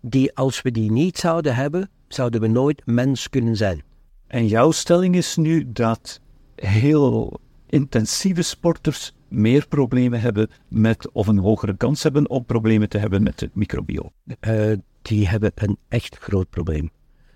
die 0.00 0.34
als 0.34 0.62
we 0.62 0.70
die 0.70 0.90
niet 0.90 1.18
zouden 1.18 1.54
hebben, 1.54 1.90
zouden 2.08 2.40
we 2.40 2.46
nooit 2.46 2.82
mens 2.86 3.28
kunnen 3.28 3.56
zijn. 3.56 3.82
En 4.26 4.46
jouw 4.46 4.70
stelling 4.70 5.14
is 5.14 5.36
nu 5.36 5.72
dat 5.72 6.20
heel 6.54 7.40
intensieve 7.66 8.42
sporters 8.42 9.14
meer 9.28 9.68
problemen 9.68 10.20
hebben 10.20 10.50
met, 10.68 11.10
of 11.12 11.26
een 11.26 11.38
hogere 11.38 11.76
kans 11.76 12.02
hebben 12.02 12.30
om 12.30 12.44
problemen 12.44 12.88
te 12.88 12.98
hebben 12.98 13.22
met 13.22 13.40
het 13.40 13.54
microbiome. 13.54 14.12
Uh, 14.40 14.72
die 15.02 15.28
hebben 15.28 15.52
een 15.54 15.78
echt 15.88 16.16
groot 16.16 16.50
probleem. 16.50 16.90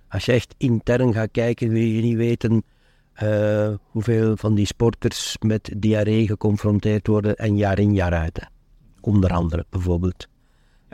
Als 0.08 0.24
je 0.24 0.32
echt 0.32 0.54
intern 0.58 1.12
gaat 1.12 1.30
kijken, 1.32 1.68
wil 1.68 1.82
je 1.82 2.02
niet 2.02 2.16
weten 2.16 2.64
uh, 3.22 3.74
hoeveel 3.90 4.36
van 4.36 4.54
die 4.54 4.66
sporters 4.66 5.36
met 5.40 5.70
diarree 5.76 6.26
geconfronteerd 6.26 7.06
worden 7.06 7.36
en 7.36 7.56
jaar 7.56 7.78
in 7.78 7.94
jaar 7.94 8.12
uit. 8.12 8.48
Onder 9.00 9.30
andere 9.30 9.66
bijvoorbeeld. 9.70 10.28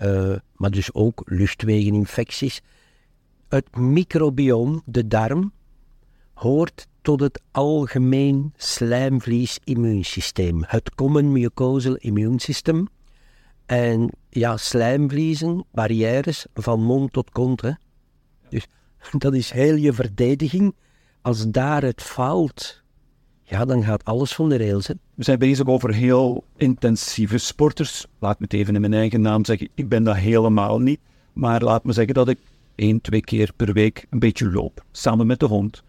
Uh, 0.03 0.35
maar 0.57 0.71
dus 0.71 0.95
ook 0.95 1.23
luchtwegeninfecties. 1.25 2.63
Het 3.49 3.77
microbiome, 3.77 4.83
de 4.85 5.07
darm, 5.07 5.53
hoort 6.35 6.87
tot 7.03 7.21
het 7.21 7.43
algemeen 7.51 8.53
slijmvlies-immuunsysteem. 8.57 10.65
Het 10.67 10.95
common 10.95 11.33
mucosal 11.33 11.97
immuunsysteem. 11.97 12.89
En 13.67 14.11
ja, 14.29 14.57
slijmvliezen, 14.57 15.65
barrières 15.73 16.47
van 16.55 16.83
mond 16.83 17.13
tot 17.13 17.31
kont. 17.31 17.61
Hè. 17.61 17.71
Dus 18.49 18.67
dat 19.19 19.35
is 19.35 19.51
heel 19.51 19.75
je 19.75 19.93
verdediging 19.93 20.75
als 21.23 21.51
daar 21.51 21.83
het 21.83 22.03
faalt, 22.03 22.83
ja, 23.43 23.65
dan 23.65 23.85
gaat 23.85 24.05
alles 24.05 24.35
van 24.35 24.49
de 24.49 24.57
rails. 24.57 24.87
Hè. 24.87 24.95
We 25.15 25.25
zijn 25.25 25.39
bezig 25.39 25.67
over 25.67 25.95
heel 25.95 26.45
intensieve 26.57 27.39
sporters. 27.39 28.07
Laat 28.19 28.39
me 28.39 28.45
het 28.45 28.55
even 28.55 28.75
in 28.75 28.81
mijn 28.81 28.95
eigen 28.95 29.21
naam 29.21 29.45
zeggen. 29.45 29.69
Ik 29.75 29.89
ben 29.89 30.05
dat 30.05 30.17
helemaal 30.17 30.79
niet. 30.79 31.01
Maar 31.33 31.63
laat 31.63 31.85
me 31.85 31.93
zeggen 31.93 32.15
dat 32.15 32.29
ik 32.29 32.39
één, 32.75 33.01
twee 33.01 33.21
keer 33.21 33.53
per 33.57 33.73
week 33.73 34.07
een 34.11 34.19
beetje 34.19 34.51
loop. 34.51 34.85
Samen 34.93 35.27
met 35.27 35.41
de 35.41 35.47
hond. 35.47 35.83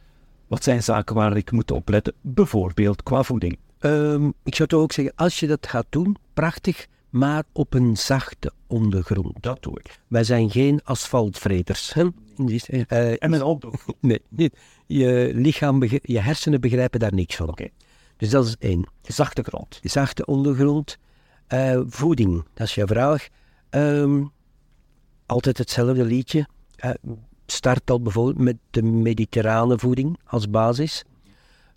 Wat 0.48 0.64
zijn 0.64 0.84
zaken 0.84 1.16
waar 1.16 1.38
ik 1.38 1.52
moet 1.52 1.72
opletten? 1.72 2.14
Bijvoorbeeld 2.22 3.04
qua 3.04 3.24
voeding. 3.24 3.58
Um, 3.80 4.34
ik 4.44 4.56
zou 4.56 4.70
toch 4.70 4.82
ook 4.82 4.92
zeggen, 4.92 5.14
als 5.16 5.40
je 5.40 5.48
dat 5.48 5.68
gaat 5.68 5.86
doen, 5.90 6.18
prachtig 6.34 6.88
maar 7.12 7.44
op 7.52 7.74
een 7.74 7.98
zachte 7.98 8.52
ondergrond. 8.68 9.44
Dat 9.44 9.64
doe 9.64 9.80
ik. 9.80 10.00
Wij 10.08 10.24
zijn 10.24 10.50
geen 10.50 10.80
asfaltvreters. 10.84 11.94
Hè? 11.94 12.08
Uh, 12.38 13.24
en 13.24 13.30
met 13.30 13.42
auto? 13.42 13.72
Nee, 14.00 14.22
niet. 14.30 14.58
Je 14.88 15.32
lichaam, 15.34 15.84
je 16.02 16.20
hersenen 16.20 16.62
begrijpen 16.62 17.00
daar 17.00 17.14
niks 17.14 17.36
van. 17.36 17.50
Oké. 17.50 17.68
Dus 18.18 18.30
dat 18.30 18.46
is 18.46 18.56
één. 18.60 18.86
Zachte 19.02 19.44
grond. 19.44 19.80
Zachte 19.84 20.26
ondergrond. 20.26 20.98
Eh, 21.48 21.82
voeding, 21.86 22.44
dat 22.54 22.68
is 22.68 22.76
je 22.76 22.88
vraag. 22.88 23.28
Ehm, 23.70 24.24
altijd 25.26 25.58
hetzelfde 25.58 26.04
liedje. 26.04 26.48
Uh, 26.86 26.92
start 27.46 27.92
al 27.92 28.02
bijvoorbeeld 28.02 28.38
met 28.38 28.58
de 28.70 28.84
mediterrane 28.84 29.80
voeding 29.80 30.20
als 30.26 30.50
basis. 30.50 31.04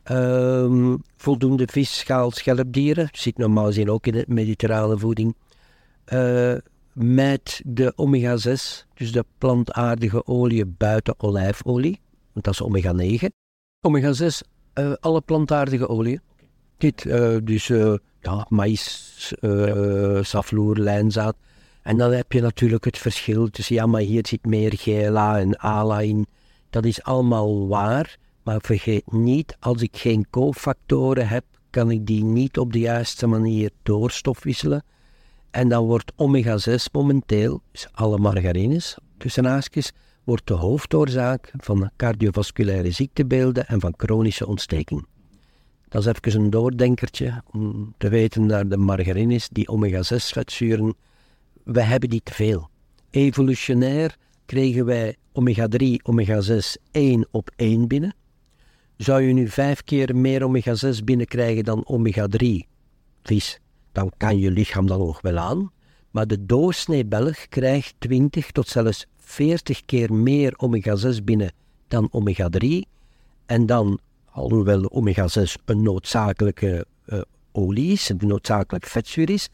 Ehm, 0.05 0.97
voldoende 1.17 1.69
vis, 1.71 1.99
schaal, 1.99 2.31
schelpdieren. 2.31 3.09
Zit 3.13 3.39
normaal 3.39 3.67
gezien 3.67 3.91
ook 3.91 4.07
in 4.07 4.13
de 4.13 4.25
mediterrane 4.29 4.99
voeding. 4.99 5.37
Uh, 6.13 6.55
met 6.93 7.63
de 7.65 7.93
omega-6, 7.97 8.87
dus 8.95 9.13
de 9.13 9.25
plantaardige 9.39 10.27
olie 10.27 10.67
buiten 10.67 11.15
olijfolie. 11.17 12.01
Want 12.33 12.45
dat 12.45 12.55
is 12.55 12.63
omega-9. 12.63 13.27
Omega-6, 13.81 14.41
uh, 14.75 14.93
alle 15.01 15.21
plantaardige 15.21 15.89
olie. 15.89 16.21
Dit, 16.77 17.05
uh, 17.05 17.37
dus 17.43 17.67
ja, 18.21 18.47
maïs, 18.49 19.35
safloer, 20.21 20.79
lijnzaad. 20.79 21.37
En 21.83 21.97
dan 21.97 22.13
heb 22.13 22.33
je 22.33 22.41
natuurlijk 22.41 22.85
het 22.85 22.99
verschil 22.99 23.49
tussen, 23.51 23.75
ja, 23.75 23.87
maar 23.87 24.01
hier 24.01 24.27
zit 24.27 24.45
meer 24.45 24.73
GLA 24.77 25.39
en 25.39 25.57
ALA 25.59 26.01
in. 26.01 26.27
Dat 26.71 26.85
is 26.85 27.03
allemaal 27.03 27.69
waar, 27.69 28.17
maar 28.45 28.61
vergeet 28.61 29.13
niet, 29.13 29.57
als 29.61 29.83
ik 29.83 29.97
geen 29.97 30.27
cofactoren 30.31 31.29
heb, 31.29 31.45
kan 31.71 31.91
ik 31.91 32.07
die 32.07 32.25
niet 32.25 32.59
op 32.59 32.73
de 32.73 32.79
juiste 32.79 33.27
manier 33.27 33.71
doorstofwisselen. 33.83 34.85
En 35.51 35.69
dan 35.69 35.87
wordt 35.87 36.13
omega-6 36.17 36.85
momenteel, 36.93 37.63
dus 37.73 37.89
alle 37.93 38.19
margarines, 38.19 38.99
tussen 39.19 39.45
haakjes, 39.45 39.93
wordt 40.25 40.47
de 40.47 40.55
hoofdoorzaak 40.55 41.53
van 41.57 41.91
cardiovasculaire 41.97 42.91
ziektebeelden 42.91 43.67
en 43.67 43.81
van 43.81 43.95
chronische 43.97 44.47
ontsteking. 44.47 45.07
Dat 45.89 46.07
is 46.07 46.13
even 46.13 46.41
een 46.41 46.51
doordenkertje 46.51 47.43
om 47.53 47.95
te 47.99 48.09
weten 48.09 48.47
naar 48.47 48.69
de 48.69 48.77
margarines, 48.77 49.49
die 49.49 49.69
omega-6 49.69 50.17
vetzuren, 50.17 50.95
we 51.65 51.83
hebben 51.83 52.09
die 52.09 52.21
te 52.23 52.35
veel. 52.35 52.69
Evolutionair 53.11 54.17
kregen 54.47 54.85
wij 54.85 55.17
omega-3, 55.33 55.87
omega-6 56.03 56.83
één 56.91 57.27
op 57.31 57.51
één 57.57 57.89
binnen. 57.89 58.15
Zou 58.97 59.23
je 59.23 59.33
nu 59.33 59.49
vijf 59.49 59.85
keer 59.85 60.17
meer 60.17 60.43
omega-6 60.43 61.05
binnenkrijgen 61.05 61.65
dan 61.65 61.85
omega-3 61.87 62.47
vis, 63.23 63.61
dan 63.93 64.13
kan 64.17 64.39
je 64.39 64.51
lichaam 64.51 64.87
dan 64.87 64.99
nog 64.99 65.21
wel 65.21 65.39
aan. 65.39 65.71
Maar 66.11 66.27
de 66.27 66.47
doorsnee 66.47 67.05
Belg 67.05 67.49
krijgt 67.49 67.95
20 67.99 68.51
tot 68.51 68.69
zelfs 68.69 69.07
40 69.19 69.85
keer 69.85 70.13
meer 70.13 70.55
omega-6 70.57 71.25
binnen 71.25 71.53
dan 71.89 72.09
omega-3. 72.11 72.67
En 73.47 73.67
dan, 73.67 73.99
alhoewel 74.31 74.91
omega-6 74.91 75.65
een 75.65 75.83
noodzakelijke 75.83 76.87
uh, 77.07 77.21
olie 77.53 77.93
is, 77.93 78.09
een 78.09 78.19
noodzakelijk 78.21 78.87
vetzuur 78.87 79.31
is, 79.31 79.49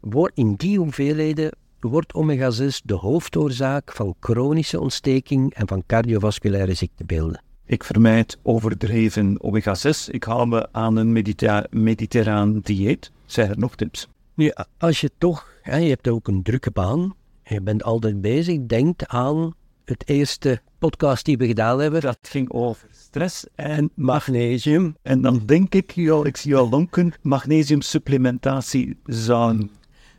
wordt 0.00 0.36
in 0.36 0.54
die 0.54 0.78
hoeveelheden 0.78 1.50
wordt 1.80 2.14
omega-6 2.14 2.84
de 2.84 2.94
hoofdoorzaak 2.94 3.92
van 3.92 4.14
chronische 4.20 4.80
ontsteking 4.80 5.54
en 5.54 5.68
van 5.68 5.82
cardiovasculaire 5.86 6.74
ziektebeelden. 6.74 7.42
Ik 7.68 7.84
vermijd 7.84 8.38
overdreven 8.42 9.42
omega-6. 9.42 10.10
Ik 10.10 10.24
hou 10.24 10.46
me 10.46 10.68
aan 10.72 10.96
een 10.96 11.12
mediter 11.12 11.66
mediterraan 11.70 12.60
dieet. 12.60 13.10
Zijn 13.24 13.50
er 13.50 13.58
nog 13.58 13.76
tips? 13.76 14.08
Nu, 14.34 14.52
als 14.78 15.00
je 15.00 15.10
toch, 15.18 15.50
hè, 15.62 15.76
je 15.76 15.88
hebt 15.88 16.08
ook 16.08 16.28
een 16.28 16.42
drukke 16.42 16.70
baan, 16.70 17.14
je 17.44 17.60
bent 17.60 17.82
altijd 17.82 18.20
bezig, 18.20 18.58
denk 18.66 19.02
aan 19.02 19.54
het 19.84 20.08
eerste 20.08 20.60
podcast 20.78 21.24
die 21.24 21.36
we 21.36 21.46
gedaan 21.46 21.80
hebben. 21.80 22.00
Dat 22.00 22.18
ging 22.22 22.50
over 22.50 22.88
stress 22.90 23.46
en 23.54 23.90
magnesium. 23.94 24.96
En 25.02 25.20
dan 25.20 25.42
denk 25.46 25.74
ik, 25.74 25.96
ik 25.96 26.36
zie 26.36 26.56
al 26.56 26.68
lonken, 26.68 27.12
magnesiumsupplementatie 27.22 28.98
zou 29.04 29.68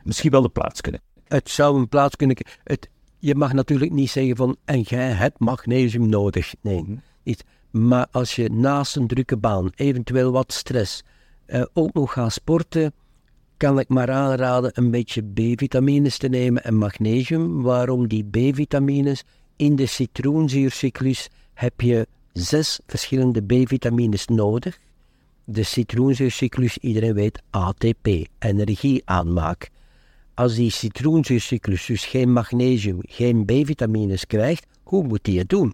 misschien 0.03 0.31
wel 0.31 0.41
de 0.41 0.49
plaats 0.49 0.81
kunnen. 0.81 1.01
Het 1.27 1.49
zou 1.49 1.79
een 1.79 1.89
plaats 1.89 2.15
kunnen. 2.15 2.37
Het, 2.63 2.89
je 3.17 3.35
mag 3.35 3.53
natuurlijk 3.53 3.91
niet 3.91 4.09
zeggen 4.09 4.35
van 4.35 4.57
en 4.65 4.81
jij 4.81 5.11
hebt 5.11 5.39
magnesium 5.39 6.09
nodig. 6.09 6.53
Nee, 6.61 6.99
Maar 7.71 8.07
als 8.11 8.35
je 8.35 8.49
naast 8.49 8.95
een 8.95 9.07
drukke 9.07 9.37
baan, 9.37 9.71
eventueel 9.75 10.31
wat 10.31 10.53
stress, 10.53 11.03
eh, 11.45 11.63
ook 11.73 11.93
nog 11.93 12.13
gaat 12.13 12.33
sporten, 12.33 12.93
kan 13.57 13.79
ik 13.79 13.87
maar 13.87 14.11
aanraden 14.11 14.71
een 14.73 14.91
beetje 14.91 15.23
B-vitamines 15.23 16.17
te 16.17 16.27
nemen 16.27 16.63
en 16.63 16.75
magnesium. 16.75 17.61
Waarom 17.61 18.07
die 18.07 18.25
B-vitamines? 18.25 19.23
In 19.55 19.75
de 19.75 19.85
citroenzuurcyclus 19.85 21.29
heb 21.53 21.81
je 21.81 22.07
zes 22.33 22.79
verschillende 22.87 23.41
B-vitamines 23.41 24.27
nodig. 24.27 24.79
De 25.43 25.63
citroenzuurcyclus, 25.63 26.77
iedereen 26.77 27.13
weet 27.13 27.41
ATP, 27.49 28.07
energieaanmaak 28.39 29.69
als 30.37 30.55
die 30.55 30.71
citroenzuurcyclus 30.71 31.85
dus 31.85 32.05
geen 32.05 32.31
magnesium, 32.31 32.97
geen 33.01 33.45
B-vitamines 33.45 34.25
krijgt, 34.27 34.65
hoe 34.83 35.03
moet 35.03 35.23
die 35.23 35.39
het 35.39 35.49
doen? 35.49 35.73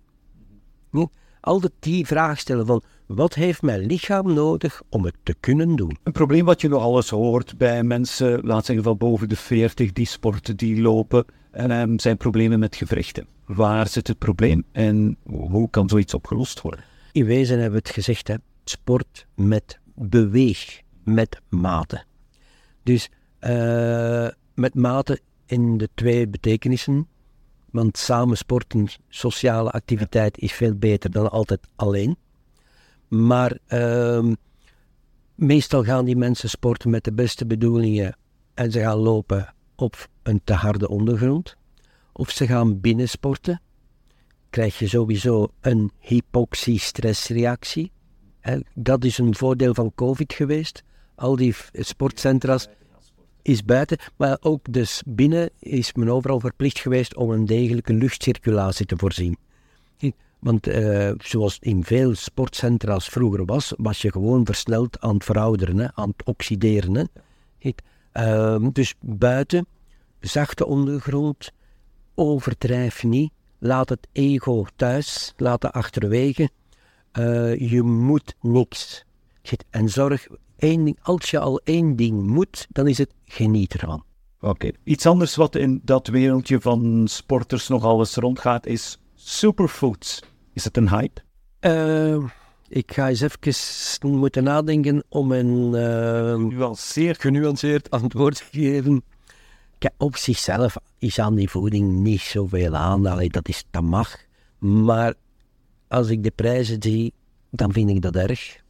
Hm? 0.92 1.06
Altijd 1.44 1.74
die 1.80 2.06
vraag 2.06 2.40
stellen 2.40 2.66
van, 2.66 2.84
wat 3.06 3.34
heeft 3.34 3.62
mijn 3.62 3.86
lichaam 3.86 4.34
nodig 4.34 4.82
om 4.90 5.06
het 5.06 5.16
te 5.24 5.36
kunnen 5.40 5.76
doen? 5.76 5.98
Een 6.04 6.12
probleem 6.12 6.46
wat 6.46 6.62
je 6.62 6.68
nog 6.68 6.82
alles 6.82 7.10
hoort 7.10 7.58
bij 7.58 7.84
mensen, 7.84 8.46
laat 8.46 8.66
zeggen 8.66 8.86
van 8.86 8.98
boven 8.98 9.30
de 9.30 9.36
40, 9.36 9.92
die 9.92 10.06
sporten, 10.06 10.58
die 10.58 10.82
lopen, 10.82 11.26
en 11.52 11.72
um, 11.72 12.00
zijn 12.00 12.18
problemen 12.18 12.60
met 12.60 12.76
gewrichten. 12.76 13.28
Waar 13.46 13.88
zit 13.88 14.08
het 14.08 14.18
probleem 14.18 14.64
en 14.72 15.18
hoe 15.24 15.70
kan 15.70 15.90
zoiets 15.90 16.14
opgelost 16.14 16.62
worden? 16.62 16.84
In 17.12 17.26
wezen 17.26 17.60
hebben 17.60 17.82
we 17.82 17.86
het 17.86 17.96
gezegd, 17.96 18.28
hè, 18.28 18.36
sport 18.64 19.26
met 19.36 19.80
beweeg, 19.96 20.82
met 21.04 21.42
mate. 21.50 22.04
Dus 22.84 23.10
uh, 23.42 24.28
met 24.56 24.76
mate 24.76 25.20
in 25.46 25.78
de 25.78 25.90
twee 25.94 26.28
betekenissen. 26.28 27.08
Want 27.74 27.98
samen 27.98 28.38
sporten, 28.38 28.88
sociale 29.10 29.72
activiteit 29.72 30.38
is 30.38 30.51
veel 30.51 30.75
beter 30.75 31.12
dan 31.12 31.32
altijd 31.32 31.68
alleen. 31.75 32.18
Maar 33.08 33.58
uh, 33.68 34.32
meestal 35.36 35.84
gaan 35.84 36.06
die 36.06 36.15
mensen 36.15 36.50
sporten 36.50 36.89
met 36.89 37.03
de 37.03 37.13
beste 37.13 37.46
bedoelingen 37.46 38.18
en 38.53 38.72
ze 38.72 38.80
gaan 38.80 38.98
lopen 38.98 39.53
op 39.75 40.08
een 40.24 40.42
te 40.44 40.53
harde 40.53 40.88
ondergrond. 40.88 41.56
Of 42.12 42.30
ze 42.30 42.48
gaan 42.48 42.80
binnen 42.80 43.10
sporten. 43.10 43.62
Krijg 44.50 44.80
je 44.80 44.88
sowieso 44.88 45.48
een 45.62 45.92
hypoxie-stressreactie. 46.00 47.92
Dat 48.74 49.03
is 49.03 49.18
een 49.18 49.36
voordeel 49.36 49.74
van 49.74 49.92
COVID 49.96 50.34
geweest. 50.34 50.84
Al 51.15 51.36
die 51.36 51.56
sportcentra's 51.72 52.68
is 53.44 53.64
buiten, 53.66 53.98
maar 54.18 54.38
ook 54.42 54.66
dus 54.70 55.04
binnen 55.06 55.50
is 55.60 55.94
men 55.94 56.10
overal 56.10 56.40
verplicht 56.40 56.80
geweest 56.80 57.16
om 57.16 57.32
een 57.32 57.46
degelijke 57.46 57.94
luchtcirculatie 57.94 58.86
te 58.86 58.98
voorzien. 58.98 59.38
Want 60.40 60.68
uh, 60.68 61.12
zoals 61.18 61.58
in 61.60 61.84
veel 61.84 62.16
sportcentra's 62.16 63.08
vroeger 63.08 63.46
was, 63.46 63.74
was 63.78 64.02
je 64.02 64.12
gewoon 64.12 64.46
versneld 64.46 65.00
aan 65.00 65.14
het 65.14 65.24
verouderen, 65.24 65.92
aan 65.96 66.14
het 66.18 66.28
oxideren. 66.28 67.10
Uh, 68.14 68.68
dus 68.72 68.96
buiten, 69.00 69.68
zachte 70.20 70.66
ondergrond, 70.66 71.52
overdrijf 72.16 73.04
niet, 73.04 73.32
laat 73.60 73.90
het 73.90 74.08
ego 74.12 74.66
thuis, 74.76 75.34
laat 75.38 75.64
het 75.64 75.72
achterwege. 75.72 76.50
Uh, 77.20 77.70
je 77.72 77.82
moet 77.82 78.36
niks. 78.42 79.06
En 79.70 79.90
zorg 79.90 80.28
één 80.63 80.84
ding, 80.84 80.98
als 81.01 81.29
je 81.29 81.39
al 81.39 81.62
één 81.63 81.96
ding 81.96 82.27
moet, 82.27 82.67
dan 82.70 82.88
is 82.88 82.98
het 82.98 83.13
geniet 83.25 83.74
ervan. 83.74 84.03
Oké. 84.39 84.72
Iets 84.84 85.05
anders 85.05 85.36
wat 85.36 85.55
in 85.55 85.82
dat 85.84 86.08
wereldje 86.08 86.62
van 86.62 87.08
sporters 87.08 87.67
nog 87.67 87.84
alles 87.84 88.15
rondgaat 88.15 88.65
is 88.65 89.00
superfoods. 89.15 90.22
Is 90.53 90.63
het 90.63 90.77
een 90.77 90.89
hype? 90.89 91.22
Uh, 91.62 92.29
ik 92.67 92.93
ga 92.93 93.10
eens 93.10 93.22
even 93.22 94.17
moeten 94.17 94.43
nadenken 94.43 95.03
om 95.10 95.32
een 95.32 95.74
uh, 95.74 96.34
genuanceerd, 96.34 97.22
genuanceerd 97.22 97.89
antwoord 97.89 98.36
te 98.36 98.43
geven. 98.51 99.03
Kijk, 99.77 99.93
op 99.98 100.15
zichzelf 100.15 100.75
is 101.00 101.20
aan 101.20 101.36
die 101.36 101.50
voeding 101.50 101.91
niet 101.91 102.22
zoveel 102.22 102.75
aan. 102.75 103.05
Allee, 103.05 103.29
dat, 103.29 103.48
is, 103.48 103.63
dat 103.72 103.84
mag. 103.84 104.15
Maar 104.60 105.13
als 105.88 106.10
ik 106.10 106.24
de 106.24 106.32
prijzen 106.32 106.82
zie, 106.82 107.13
dan 107.50 107.74
vind 107.74 107.89
ik 107.89 108.01
dat 108.01 108.15
erg. 108.15 108.62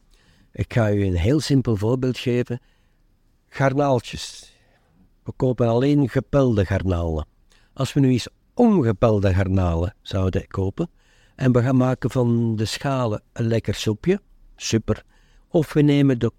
Ik 0.54 0.72
ga 0.72 0.92
u 0.92 1.04
een 1.04 1.16
heel 1.16 1.40
simpel 1.40 1.76
voorbeeld 1.76 2.18
geven. 2.18 2.60
Garnaaltjes. 3.48 4.52
We 5.22 5.32
kopen 5.36 5.68
alleen 5.68 6.08
gepelde 6.08 6.64
garnalen. 6.64 7.26
Als 7.72 7.92
we 7.92 8.00
nu 8.00 8.10
eens 8.10 8.28
ongepelde 8.54 9.34
garnalen 9.34 9.94
zouden 10.02 10.46
kopen 10.46 10.90
en 11.36 11.52
we 11.52 11.62
gaan 11.62 11.76
maken 11.76 12.10
van 12.10 12.56
de 12.56 12.64
schalen 12.64 13.22
een 13.32 13.46
lekker 13.46 13.74
soepje, 13.74 14.20
super. 14.56 15.04
Of 15.48 15.72
we 15.72 15.80
nemen 15.80 16.18
de 16.18 16.30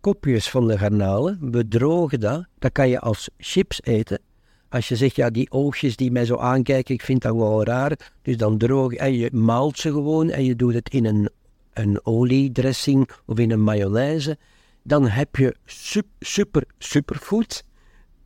kopjes 0.00 0.50
van 0.50 0.66
de 0.66 0.78
garnalen, 0.78 1.50
we 1.50 1.68
drogen 1.68 2.20
dat, 2.20 2.46
dat 2.58 2.72
kan 2.72 2.88
je 2.88 3.00
als 3.00 3.28
chips 3.36 3.82
eten. 3.82 4.20
Als 4.68 4.88
je 4.88 4.96
zegt, 4.96 5.16
ja, 5.16 5.30
die 5.30 5.50
oogjes 5.50 5.96
die 5.96 6.10
mij 6.10 6.24
zo 6.24 6.36
aankijken, 6.36 6.94
ik 6.94 7.02
vind 7.02 7.22
dat 7.22 7.36
wel 7.36 7.64
raar. 7.64 8.12
Dus 8.22 8.36
dan 8.36 8.58
droog 8.58 8.92
en 8.92 9.12
je 9.12 9.32
maalt 9.32 9.78
ze 9.78 9.92
gewoon 9.92 10.30
en 10.30 10.44
je 10.44 10.56
doet 10.56 10.74
het 10.74 10.90
in 10.90 11.04
een 11.04 11.28
een 11.74 12.06
oliedressing 12.06 13.08
of 13.26 13.38
in 13.38 13.50
een 13.50 13.62
mayonaise, 13.62 14.38
dan 14.82 15.08
heb 15.08 15.36
je 15.36 15.56
super, 15.64 16.12
super, 16.18 16.64
superfood. 16.78 17.64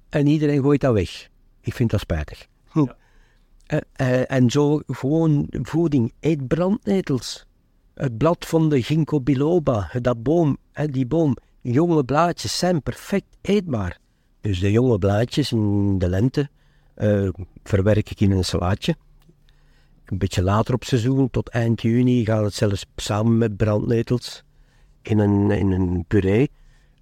en 0.08 0.26
iedereen 0.26 0.62
gooit 0.62 0.80
dat 0.80 0.92
weg. 0.92 1.28
Ik 1.60 1.74
vind 1.74 1.90
dat 1.90 2.00
spijtig. 2.00 2.46
Ja. 2.72 2.96
Eh, 3.66 3.78
eh, 3.92 4.30
en 4.30 4.50
zo 4.50 4.80
gewoon 4.86 5.46
voeding. 5.50 6.12
Eet 6.20 6.48
brandnetels. 6.48 7.46
Het 7.94 8.18
blad 8.18 8.46
van 8.46 8.68
de 8.68 8.82
ginkgo 8.82 9.20
biloba, 9.20 9.90
dat 10.00 10.22
boom, 10.22 10.56
hè, 10.72 10.86
die 10.86 11.06
boom, 11.06 11.36
jonge 11.60 12.04
blaadjes 12.04 12.58
zijn 12.58 12.82
perfect 12.82 13.36
eetbaar. 13.40 13.98
Dus 14.40 14.60
de 14.60 14.70
jonge 14.70 14.98
blaadjes 14.98 15.52
in 15.52 15.98
de 15.98 16.08
lente 16.08 16.48
eh, 16.94 17.28
verwerk 17.62 18.10
ik 18.10 18.20
in 18.20 18.30
een 18.30 18.44
salaatje. 18.44 18.96
Een 20.10 20.18
beetje 20.18 20.42
later 20.42 20.74
op 20.74 20.84
seizoen, 20.84 21.30
tot 21.30 21.48
eind 21.48 21.82
juni, 21.82 22.24
gaat 22.24 22.44
het 22.44 22.54
zelfs 22.54 22.86
samen 22.96 23.38
met 23.38 23.56
brandnetels 23.56 24.42
in 25.02 25.18
een, 25.18 25.50
in 25.50 25.70
een 25.72 26.04
puree. 26.08 26.50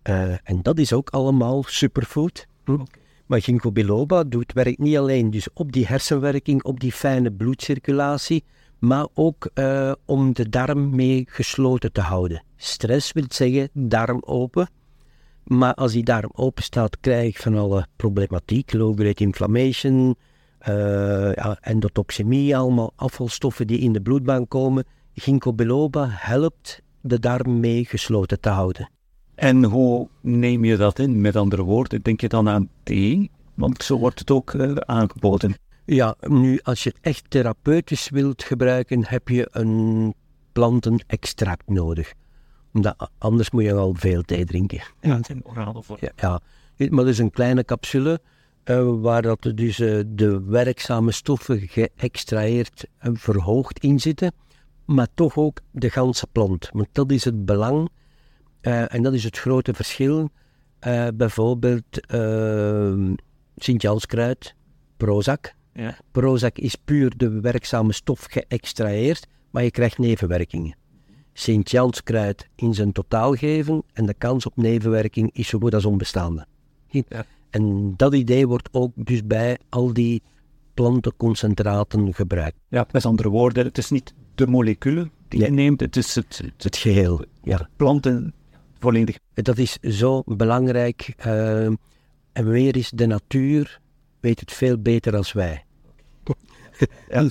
Eh, 0.03 0.31
en 0.31 0.63
dat 0.63 0.79
is 0.79 0.93
ook 0.93 1.11
allemaal 1.11 1.63
superfood. 1.63 2.47
Hm? 2.65 2.85
Maar 3.27 3.43
ginkgo 3.43 3.73
biloba 3.73 4.25
doet 4.25 4.53
werk 4.53 4.79
niet 4.79 4.97
alleen 4.97 5.31
dus 5.31 5.49
op 5.53 5.73
die 5.73 5.87
hersenwerking, 5.87 6.63
op 6.65 6.81
die 6.81 6.93
fijne 6.93 7.33
bloedcirculatie, 7.33 8.45
maar 8.79 9.07
ook 9.15 9.51
eh, 9.55 9.93
om 10.05 10.33
de 10.33 10.49
darm 10.49 10.97
mee 10.97 11.25
gesloten 11.29 11.93
te 11.93 12.01
houden. 12.01 12.43
Stress 12.57 13.13
wil 13.13 13.25
zeggen 13.29 13.69
darm 13.73 14.23
open. 14.25 14.69
Maar 15.45 15.75
als 15.75 15.93
die 15.93 16.05
darm 16.05 16.31
open 16.33 16.63
staat, 16.63 17.01
krijg 17.01 17.37
je 17.37 17.43
van 17.43 17.57
alle 17.57 17.87
problematiek, 17.97 18.73
low-grade 18.73 19.25
inflammation, 19.25 20.17
uh, 20.69 21.35
ja, 21.35 21.59
endotoxemie, 21.61 22.57
allemaal 22.57 22.93
afvalstoffen 22.97 23.67
die 23.67 23.79
in 23.79 23.93
de 23.93 24.01
bloedbaan 24.01 24.49
komen. 24.49 24.85
Ginkgo 25.15 25.53
biloba 25.53 26.07
helpt 26.11 26.83
de 27.01 27.19
darm 27.19 27.61
mee 27.61 27.85
gesloten 27.85 28.41
te 28.41 28.49
houden. 28.49 28.91
En 29.35 29.65
hoe 29.65 30.09
neem 30.21 30.65
je 30.65 30.77
dat 30.77 30.99
in? 30.99 31.21
Met 31.21 31.37
andere 31.37 31.63
woorden, 31.63 32.03
denk 32.03 32.21
je 32.21 32.29
dan 32.29 32.49
aan 32.49 32.69
thee? 32.83 33.31
Want 33.55 33.83
zo 33.83 33.99
wordt 33.99 34.19
het 34.19 34.31
ook 34.31 34.53
uh, 34.53 34.73
aangeboden. 34.75 35.57
Ja, 35.85 36.15
nu 36.21 36.61
als 36.63 36.83
je 36.83 36.89
het 36.89 36.99
echt 37.01 37.31
therapeutisch 37.31 38.09
wilt 38.09 38.43
gebruiken, 38.43 39.05
heb 39.07 39.29
je 39.29 39.49
een 39.51 40.15
plantenextract 40.53 41.69
nodig. 41.69 42.13
Omdat 42.73 43.11
anders 43.19 43.51
moet 43.51 43.63
je 43.63 43.75
al 43.75 43.95
veel 43.95 44.23
thee 44.23 44.45
drinken. 44.45 44.81
Ja, 45.01 45.17
het 45.17 45.29
is 45.29 45.35
een 45.35 45.45
orale 45.45 45.83
vorm. 45.83 45.99
Ja, 46.01 46.13
ja. 46.17 46.41
maar 46.89 47.05
dat 47.05 47.13
is 47.13 47.19
een 47.19 47.31
kleine 47.31 47.65
capsule 47.65 48.21
uh, 48.67 49.01
waar 49.01 49.23
dat 49.23 49.53
dus 49.55 49.79
uh, 49.79 50.03
de 50.07 50.45
werkzame 50.45 51.13
stoffen 51.13 51.69
geëxtraheerd 51.69 52.87
en 52.99 53.17
verhoogd 53.17 53.79
in 53.79 54.01
zitten, 54.01 54.33
maar 54.85 55.09
toch 55.15 55.37
ook 55.37 55.61
de 55.71 55.91
ganse 55.91 56.27
plant. 56.33 56.71
Want 56.73 56.89
dat 56.93 57.11
is 57.11 57.25
het 57.25 57.45
belang 57.45 57.89
uh, 58.63 58.95
en 58.95 59.03
dat 59.03 59.13
is 59.13 59.25
het 59.25 59.39
grote 59.39 59.75
verschil. 59.75 60.31
bijvoorbeeld 61.15 62.01
Sint-Janskruid, 63.57 64.55
Prozac. 64.97 65.55
Ja. 65.73 65.97
Prozac 66.13 66.59
is 66.59 66.75
puur 66.75 67.17
de 67.17 67.41
werkzame 67.41 67.93
stof 67.93 68.27
geëxtraheerd, 68.31 69.27
maar 69.51 69.63
je 69.63 69.71
krijgt 69.71 69.99
nevenwerkingen. 69.99 70.77
Sint-Janskruid 71.33 72.49
in 72.55 72.75
zijn 72.75 72.93
totaal 72.93 73.35
geven 73.35 73.83
en 73.93 74.07
de 74.07 74.15
kans 74.15 74.47
op 74.47 74.57
nevenwerking 74.57 75.31
is 75.33 75.49
zo 75.49 75.59
goed 75.59 75.75
als 75.75 75.85
onbestaande. 75.85 76.47
Ja. 76.89 77.25
En 77.51 77.95
dat 77.97 78.15
idee 78.15 78.47
wordt 78.49 78.69
ook 78.73 78.93
dus 78.95 79.27
bij 79.27 79.59
al 79.69 79.93
die 79.93 80.23
plantenconcentraten 80.75 82.15
gebruikt. 82.15 82.57
Ja, 82.69 82.87
met 82.93 83.05
andere 83.07 83.29
woorden, 83.29 83.65
het 83.65 83.79
is 83.79 83.91
niet 83.91 84.15
de 84.35 84.47
moleculen 84.47 85.11
die 85.29 85.41
Nee. 85.41 85.49
je 85.49 85.55
neemt, 85.55 85.81
het 85.81 85.97
is 85.97 86.15
het, 86.15 86.41
het, 86.45 86.63
Het 86.63 86.77
geheel. 86.77 87.25
Ja. 87.43 87.69
planten 87.77 88.35
volledig. 88.79 89.19
Dat 89.35 89.59
is 89.59 89.73
zo 89.81 90.23
belangrijk. 90.27 91.13
eh, 91.17 91.65
en 92.33 92.49
weer 92.49 92.77
is 92.77 92.91
de 92.91 93.07
natuur 93.07 93.81
weet 94.21 94.41
het 94.41 94.53
veel 94.53 94.79
beter 94.79 95.17
als 95.17 95.33
wij. 95.33 95.65
Ja. 97.09 97.29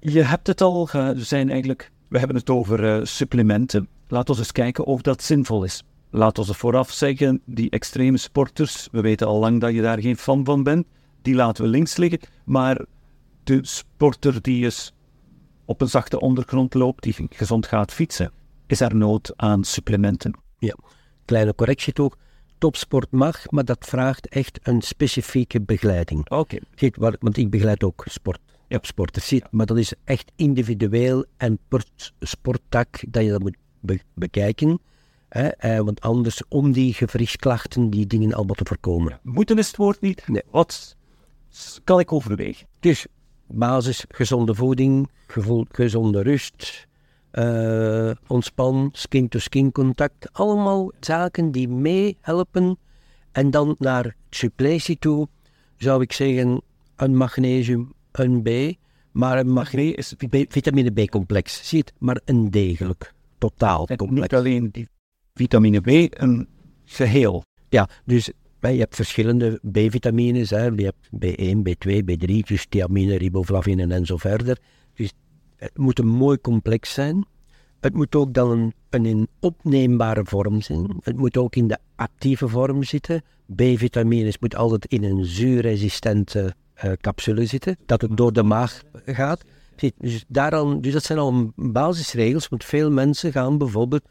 Je 0.00 0.22
hebt 0.22 0.46
het 0.46 0.60
al, 0.60 0.86
ge- 0.86 1.12
we 1.16 1.24
zijn 1.24 1.50
eigenlijk, 1.50 1.90
we 2.08 2.18
hebben 2.18 2.36
het 2.36 2.50
over 2.50 2.84
eh, 2.96 3.04
supplementen. 3.04 3.88
Laten 4.08 4.34
we 4.34 4.40
eens 4.40 4.52
kijken 4.52 4.84
of 4.84 5.00
dat 5.02 5.22
zinvol 5.22 5.64
is. 5.64 5.82
Laten 6.10 6.44
we 6.46 6.54
vooraf 6.54 6.92
zeggen, 6.92 7.40
die 7.44 7.70
extreme 7.70 8.16
sporters, 8.16 8.88
we 8.92 9.00
weten 9.00 9.26
al 9.26 9.38
lang 9.38 9.60
dat 9.60 9.72
je 9.72 9.82
daar 9.82 10.00
geen 10.00 10.16
fan 10.16 10.44
van 10.44 10.62
bent, 10.62 10.86
die 11.22 11.34
laten 11.34 11.64
we 11.64 11.70
links 11.70 11.96
liggen. 11.96 12.20
Maar 12.44 12.84
de 13.44 13.58
sporter 13.62 14.42
die 14.42 14.64
eens 14.64 14.92
op 15.64 15.80
een 15.80 15.88
zachte 15.88 16.20
ondergrond 16.20 16.74
loopt, 16.74 17.02
die 17.02 17.14
gezond 17.30 17.66
gaat 17.66 17.92
fietsen, 17.92 18.32
is 18.66 18.80
er 18.80 18.94
nood 18.96 19.32
aan 19.36 19.64
supplementen. 19.64 20.34
Kleine 21.24 21.54
correctie 21.54 21.92
toch. 21.92 22.16
Topsport 22.58 23.10
mag, 23.10 23.50
maar 23.50 23.64
dat 23.64 23.84
vraagt 23.86 24.28
echt 24.28 24.58
een 24.62 24.82
specifieke 24.82 25.60
begeleiding. 25.60 26.30
Oké. 26.30 26.58
Ziet, 26.74 26.96
wat- 26.96 27.16
want 27.20 27.36
ik 27.36 27.50
begeleid 27.50 27.84
ook 27.84 28.04
sport. 28.08 28.40
Ja. 28.68 28.78
sporters. 28.82 29.26
Ziet, 29.28 29.44
maar 29.50 29.66
dat 29.66 29.76
is 29.78 29.92
echt 30.04 30.32
individueel 30.36 31.24
en 31.36 31.58
per 31.68 31.84
sporttak 32.20 33.04
dat 33.08 33.24
je 33.24 33.30
dat 33.30 33.40
moet 33.40 33.56
be- 33.80 34.00
bekijken. 34.14 34.80
Hè, 35.36 35.48
eh, 35.48 35.80
want 35.80 36.00
anders, 36.00 36.42
om 36.48 36.72
die 36.72 36.94
gewrichtsklachten, 36.94 37.90
die 37.90 38.06
dingen 38.06 38.32
allemaal 38.34 38.54
te 38.54 38.64
voorkomen. 38.66 39.18
Moeten 39.22 39.58
is 39.58 39.66
het 39.66 39.76
woord 39.76 40.00
niet. 40.00 40.28
Nee. 40.28 40.42
Wat 40.50 40.96
kan 41.84 42.00
ik 42.00 42.12
overwegen? 42.12 42.66
Dus 42.80 43.06
basis, 43.46 44.04
gezonde 44.08 44.54
voeding, 44.54 45.10
gevoel, 45.26 45.66
gezonde 45.70 46.22
rust, 46.22 46.86
eh, 47.30 48.10
ontspan, 48.26 48.88
skin-to-skin 48.92 49.72
contact. 49.72 50.32
Allemaal 50.32 50.92
zaken 51.00 51.50
die 51.52 51.68
meehelpen. 51.68 52.78
En 53.32 53.50
dan 53.50 53.76
naar 53.78 54.14
suppletie 54.30 54.98
toe 54.98 55.28
zou 55.76 56.02
ik 56.02 56.12
zeggen 56.12 56.62
een 56.96 57.16
magnesium, 57.16 57.92
een 58.12 58.42
B, 58.42 58.76
maar 59.12 59.38
een 59.38 59.52
magne- 59.52 59.80
Nee, 59.80 59.94
is 59.94 60.14
B- 60.30 60.52
vitamine 60.52 60.90
B-complex. 60.90 61.68
Zie 61.68 61.78
het, 61.78 61.92
maar 61.98 62.20
een 62.24 62.50
degelijk, 62.50 63.12
totaal 63.38 63.86
niet 63.88 63.98
complex. 63.98 64.32
alleen 64.34 64.68
die 64.72 64.88
vitamine 65.36 65.80
B, 65.80 66.20
een 66.20 66.48
geheel. 66.84 67.44
Ja, 67.68 67.88
dus 68.04 68.30
je 68.60 68.68
hebt 68.78 68.94
verschillende 68.94 69.60
B-vitamines. 69.72 70.48
Je 70.48 70.56
hebt 70.56 71.08
B1, 71.26 71.56
B2, 71.56 72.02
B3, 72.04 72.38
dus 72.46 72.66
thiamine, 72.68 73.16
riboflavine 73.16 73.94
en 73.94 74.06
zo 74.06 74.16
verder. 74.16 74.58
Dus 74.94 75.12
het 75.56 75.78
moet 75.78 75.98
een 75.98 76.06
mooi 76.06 76.40
complex 76.40 76.92
zijn. 76.92 77.26
Het 77.80 77.94
moet 77.94 78.14
ook 78.14 78.34
dan 78.34 78.50
een, 78.50 78.74
een 78.90 79.06
in 79.06 79.28
opneembare 79.40 80.24
vorm 80.24 80.60
zijn. 80.60 80.96
Het 81.00 81.16
moet 81.16 81.36
ook 81.36 81.56
in 81.56 81.68
de 81.68 81.78
actieve 81.96 82.48
vorm 82.48 82.82
zitten. 82.82 83.22
B-vitamines 83.54 84.38
moet 84.38 84.56
altijd 84.56 84.86
in 84.86 85.04
een 85.04 85.24
zuurresistente 85.24 86.54
eh, 86.74 86.92
capsule 87.00 87.46
zitten, 87.46 87.76
dat 87.86 88.00
het 88.00 88.16
door 88.16 88.32
de 88.32 88.42
maag 88.42 88.82
gaat. 89.06 89.44
Dus, 89.98 90.24
daaraan, 90.28 90.80
dus 90.80 90.92
dat 90.92 91.02
zijn 91.02 91.18
al 91.18 91.52
basisregels, 91.56 92.48
want 92.48 92.64
veel 92.64 92.90
mensen 92.90 93.32
gaan 93.32 93.58
bijvoorbeeld 93.58 94.02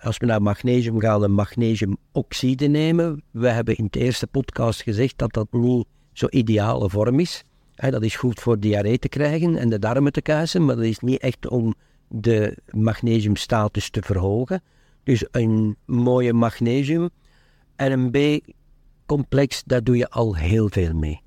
als 0.00 0.18
we 0.18 0.26
naar 0.26 0.42
magnesium 0.42 1.00
gaan, 1.00 1.22
een 1.22 1.32
magnesiumoxide 1.32 2.66
nemen. 2.66 3.22
We 3.30 3.48
hebben 3.48 3.76
in 3.76 3.86
de 3.90 3.98
eerste 3.98 4.26
podcast 4.26 4.82
gezegd 4.82 5.18
dat 5.18 5.32
dat 5.32 5.46
niet 5.50 5.86
zo 6.12 6.26
ideale 6.30 6.90
vorm 6.90 7.20
is. 7.20 7.44
Dat 7.74 8.02
is 8.02 8.16
goed 8.16 8.40
voor 8.40 8.60
diarree 8.60 8.98
te 8.98 9.08
krijgen 9.08 9.56
en 9.56 9.68
de 9.68 9.78
darmen 9.78 10.12
te 10.12 10.22
kuisen, 10.22 10.64
maar 10.64 10.76
dat 10.76 10.84
is 10.84 10.98
niet 10.98 11.20
echt 11.20 11.48
om 11.48 11.74
de 12.08 12.58
magnesiumstatus 12.70 13.90
te 13.90 14.02
verhogen. 14.02 14.62
Dus 15.04 15.24
een 15.30 15.76
mooie 15.84 16.32
magnesium 16.32 17.10
en 17.76 17.92
een 17.92 18.10
B-complex, 18.10 19.62
daar 19.66 19.84
doe 19.84 19.96
je 19.96 20.10
al 20.10 20.36
heel 20.36 20.68
veel 20.68 20.94
mee. 20.94 21.20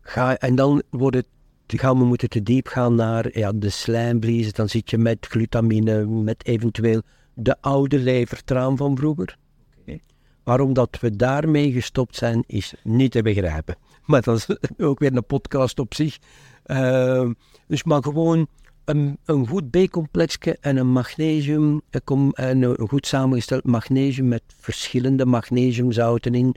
Ga, 0.00 0.36
en 0.36 0.54
dan 0.54 0.82
wordt 0.90 1.16
het, 1.16 1.26
gaan 1.66 1.98
we 1.98 2.04
moeten 2.04 2.28
te 2.28 2.42
diep 2.42 2.66
gaan 2.66 2.94
naar 2.94 3.38
ja, 3.38 3.52
de 3.52 3.68
slijmvliezen. 3.68 4.54
Dan 4.54 4.68
zit 4.68 4.90
je 4.90 4.98
met 4.98 5.26
glutamine, 5.30 6.06
met 6.06 6.46
eventueel 6.46 7.02
de 7.42 7.56
oude 7.60 7.98
levertraan 7.98 8.76
van 8.76 8.96
vroeger. 8.96 9.36
Waarom 10.44 10.72
dat 10.72 10.98
we 11.00 11.16
daarmee 11.16 11.72
gestopt 11.72 12.16
zijn, 12.16 12.44
is 12.46 12.74
niet 12.82 13.10
te 13.10 13.22
begrijpen. 13.22 13.76
Maar 14.06 14.22
dat 14.22 14.36
is 14.36 14.48
ook 14.78 14.98
weer 14.98 15.16
een 15.16 15.26
podcast 15.26 15.78
op 15.78 15.94
zich. 15.94 16.18
Ehm, 16.62 17.32
dus 17.66 17.84
maar 17.84 18.02
gewoon 18.02 18.46
een, 18.84 19.18
een 19.24 19.46
goed 19.46 19.70
B-complexje 19.70 20.56
en 20.60 20.76
een 20.76 20.92
magnesium, 20.92 21.80
een 21.90 22.04
com- 22.04 22.32
en 22.32 22.62
een 22.62 22.88
goed 22.88 23.06
samengesteld 23.06 23.64
magnesium 23.64 24.28
met 24.28 24.42
verschillende 24.56 25.26
magnesiumzouten 25.26 26.34
in 26.34 26.54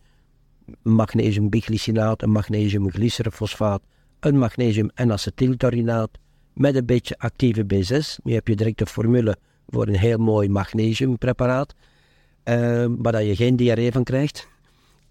magnesium 0.82 1.50
biglycinaat, 1.50 2.22
een 2.22 2.32
magnesium 2.32 2.92
glycerofosfaat, 2.92 3.82
een 4.20 4.38
magnesium 4.38 4.90
en 4.94 5.12
acetyltarinaat 5.12 6.10
met 6.54 6.76
een 6.76 6.86
beetje 6.86 7.18
actieve 7.18 7.64
B6. 7.64 8.24
Nu 8.24 8.34
heb 8.34 8.48
je 8.48 8.56
direct 8.56 8.78
de 8.78 8.86
formule 8.86 9.38
voor 9.68 9.88
een 9.88 9.98
heel 9.98 10.18
mooi 10.18 10.50
magnesiumpreparaat, 10.50 11.74
eh, 12.44 12.86
waar 12.98 13.12
dat 13.12 13.26
je 13.26 13.36
geen 13.36 13.56
diarree 13.56 13.92
van 13.92 14.04
krijgt. 14.04 14.48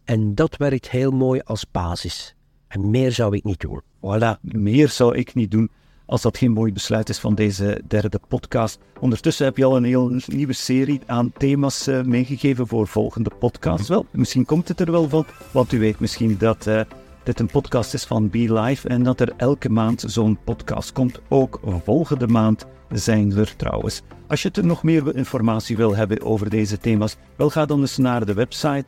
En 0.05 0.35
dat 0.35 0.57
werkt 0.57 0.91
heel 0.91 1.11
mooi 1.11 1.41
als 1.45 1.71
basis. 1.71 2.35
En 2.69 2.91
meer 2.91 3.13
zou 3.13 3.37
ik 3.37 3.45
niet 3.45 3.61
doen. 3.61 3.81
Voilà, 3.97 4.41
meer 4.41 4.89
zou 4.89 5.17
ik 5.17 5.35
niet 5.35 5.51
doen. 5.51 5.71
als 6.07 6.23
dat 6.23 6.39
geen 6.39 6.53
mooi 6.53 6.73
besluit 6.73 7.09
is 7.09 7.19
van 7.19 7.35
deze 7.35 7.83
derde 7.87 8.21
podcast. 8.29 8.79
Ondertussen 9.01 9.45
heb 9.45 9.57
je 9.57 9.65
al 9.65 9.77
een 9.77 9.85
heel 9.85 10.21
nieuwe 10.27 10.53
serie 10.53 11.01
aan 11.07 11.33
thema's 11.33 11.89
uh, 11.89 12.03
meegegeven 12.03 12.67
voor 12.67 12.87
volgende 12.87 13.31
podcasts. 13.39 13.89
Wel, 13.89 14.07
misschien 14.11 14.45
komt 14.45 14.69
het 14.69 14.81
er 14.81 14.91
wel 14.91 15.09
van, 15.09 15.27
want 15.51 15.73
u 15.73 15.79
weet 15.79 16.01
misschien 16.01 16.37
dat 16.39 16.67
uh, 16.67 16.81
dit 17.23 17.41
een 17.41 17.47
podcast 17.47 17.95
is 17.95 18.05
van 18.05 18.31
Be 18.31 18.53
Live 18.53 18.89
en 18.89 19.03
dat 19.03 19.21
er 19.21 19.33
elke 19.37 19.71
maand 19.71 20.05
zo'n 20.07 20.39
podcast 20.45 20.93
komt. 20.93 21.21
Ook 21.29 21.61
volgende 21.85 22.27
maand 22.27 22.67
zijn 22.89 23.37
er 23.37 23.57
trouwens. 23.57 24.03
Als 24.27 24.43
je 24.43 24.51
er 24.51 24.67
nog 24.67 24.83
meer 24.83 25.17
informatie 25.17 25.77
wil 25.77 25.97
hebben 25.97 26.23
over 26.23 26.51
deze 26.51 26.79
thema's, 26.79 27.17
wel 27.37 27.51
ga 27.51 27.67
dan 27.67 27.81
eens 27.81 27.97
naar 27.97 28.27
de 28.27 28.35
website 28.35 28.85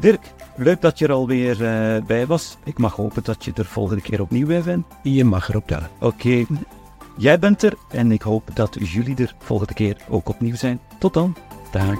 Dirk, 0.00 0.32
leuk 0.56 0.80
dat 0.80 0.98
je 0.98 1.06
er 1.06 1.12
alweer 1.12 1.60
uh, 1.60 2.06
bij 2.06 2.26
was. 2.26 2.56
Ik 2.64 2.78
mag 2.78 2.96
hopen 2.96 3.24
dat 3.24 3.44
je 3.44 3.52
er 3.54 3.64
volgende 3.64 4.02
keer 4.02 4.20
opnieuw 4.20 4.46
bij 4.46 4.62
bent. 4.62 4.86
Je 5.02 5.24
mag 5.24 5.48
erop 5.48 5.66
tellen. 5.66 5.90
Oké, 6.00 6.46
jij 7.16 7.38
bent 7.38 7.62
er 7.62 7.74
en 7.88 8.12
ik 8.12 8.22
hoop 8.22 8.50
dat 8.54 8.76
jullie 8.80 9.16
er 9.16 9.34
volgende 9.38 9.74
keer 9.74 9.96
ook 10.08 10.28
opnieuw 10.28 10.56
zijn. 10.56 10.80
Tot 10.98 11.14
dan. 11.14 11.36
Dag. 11.72 11.98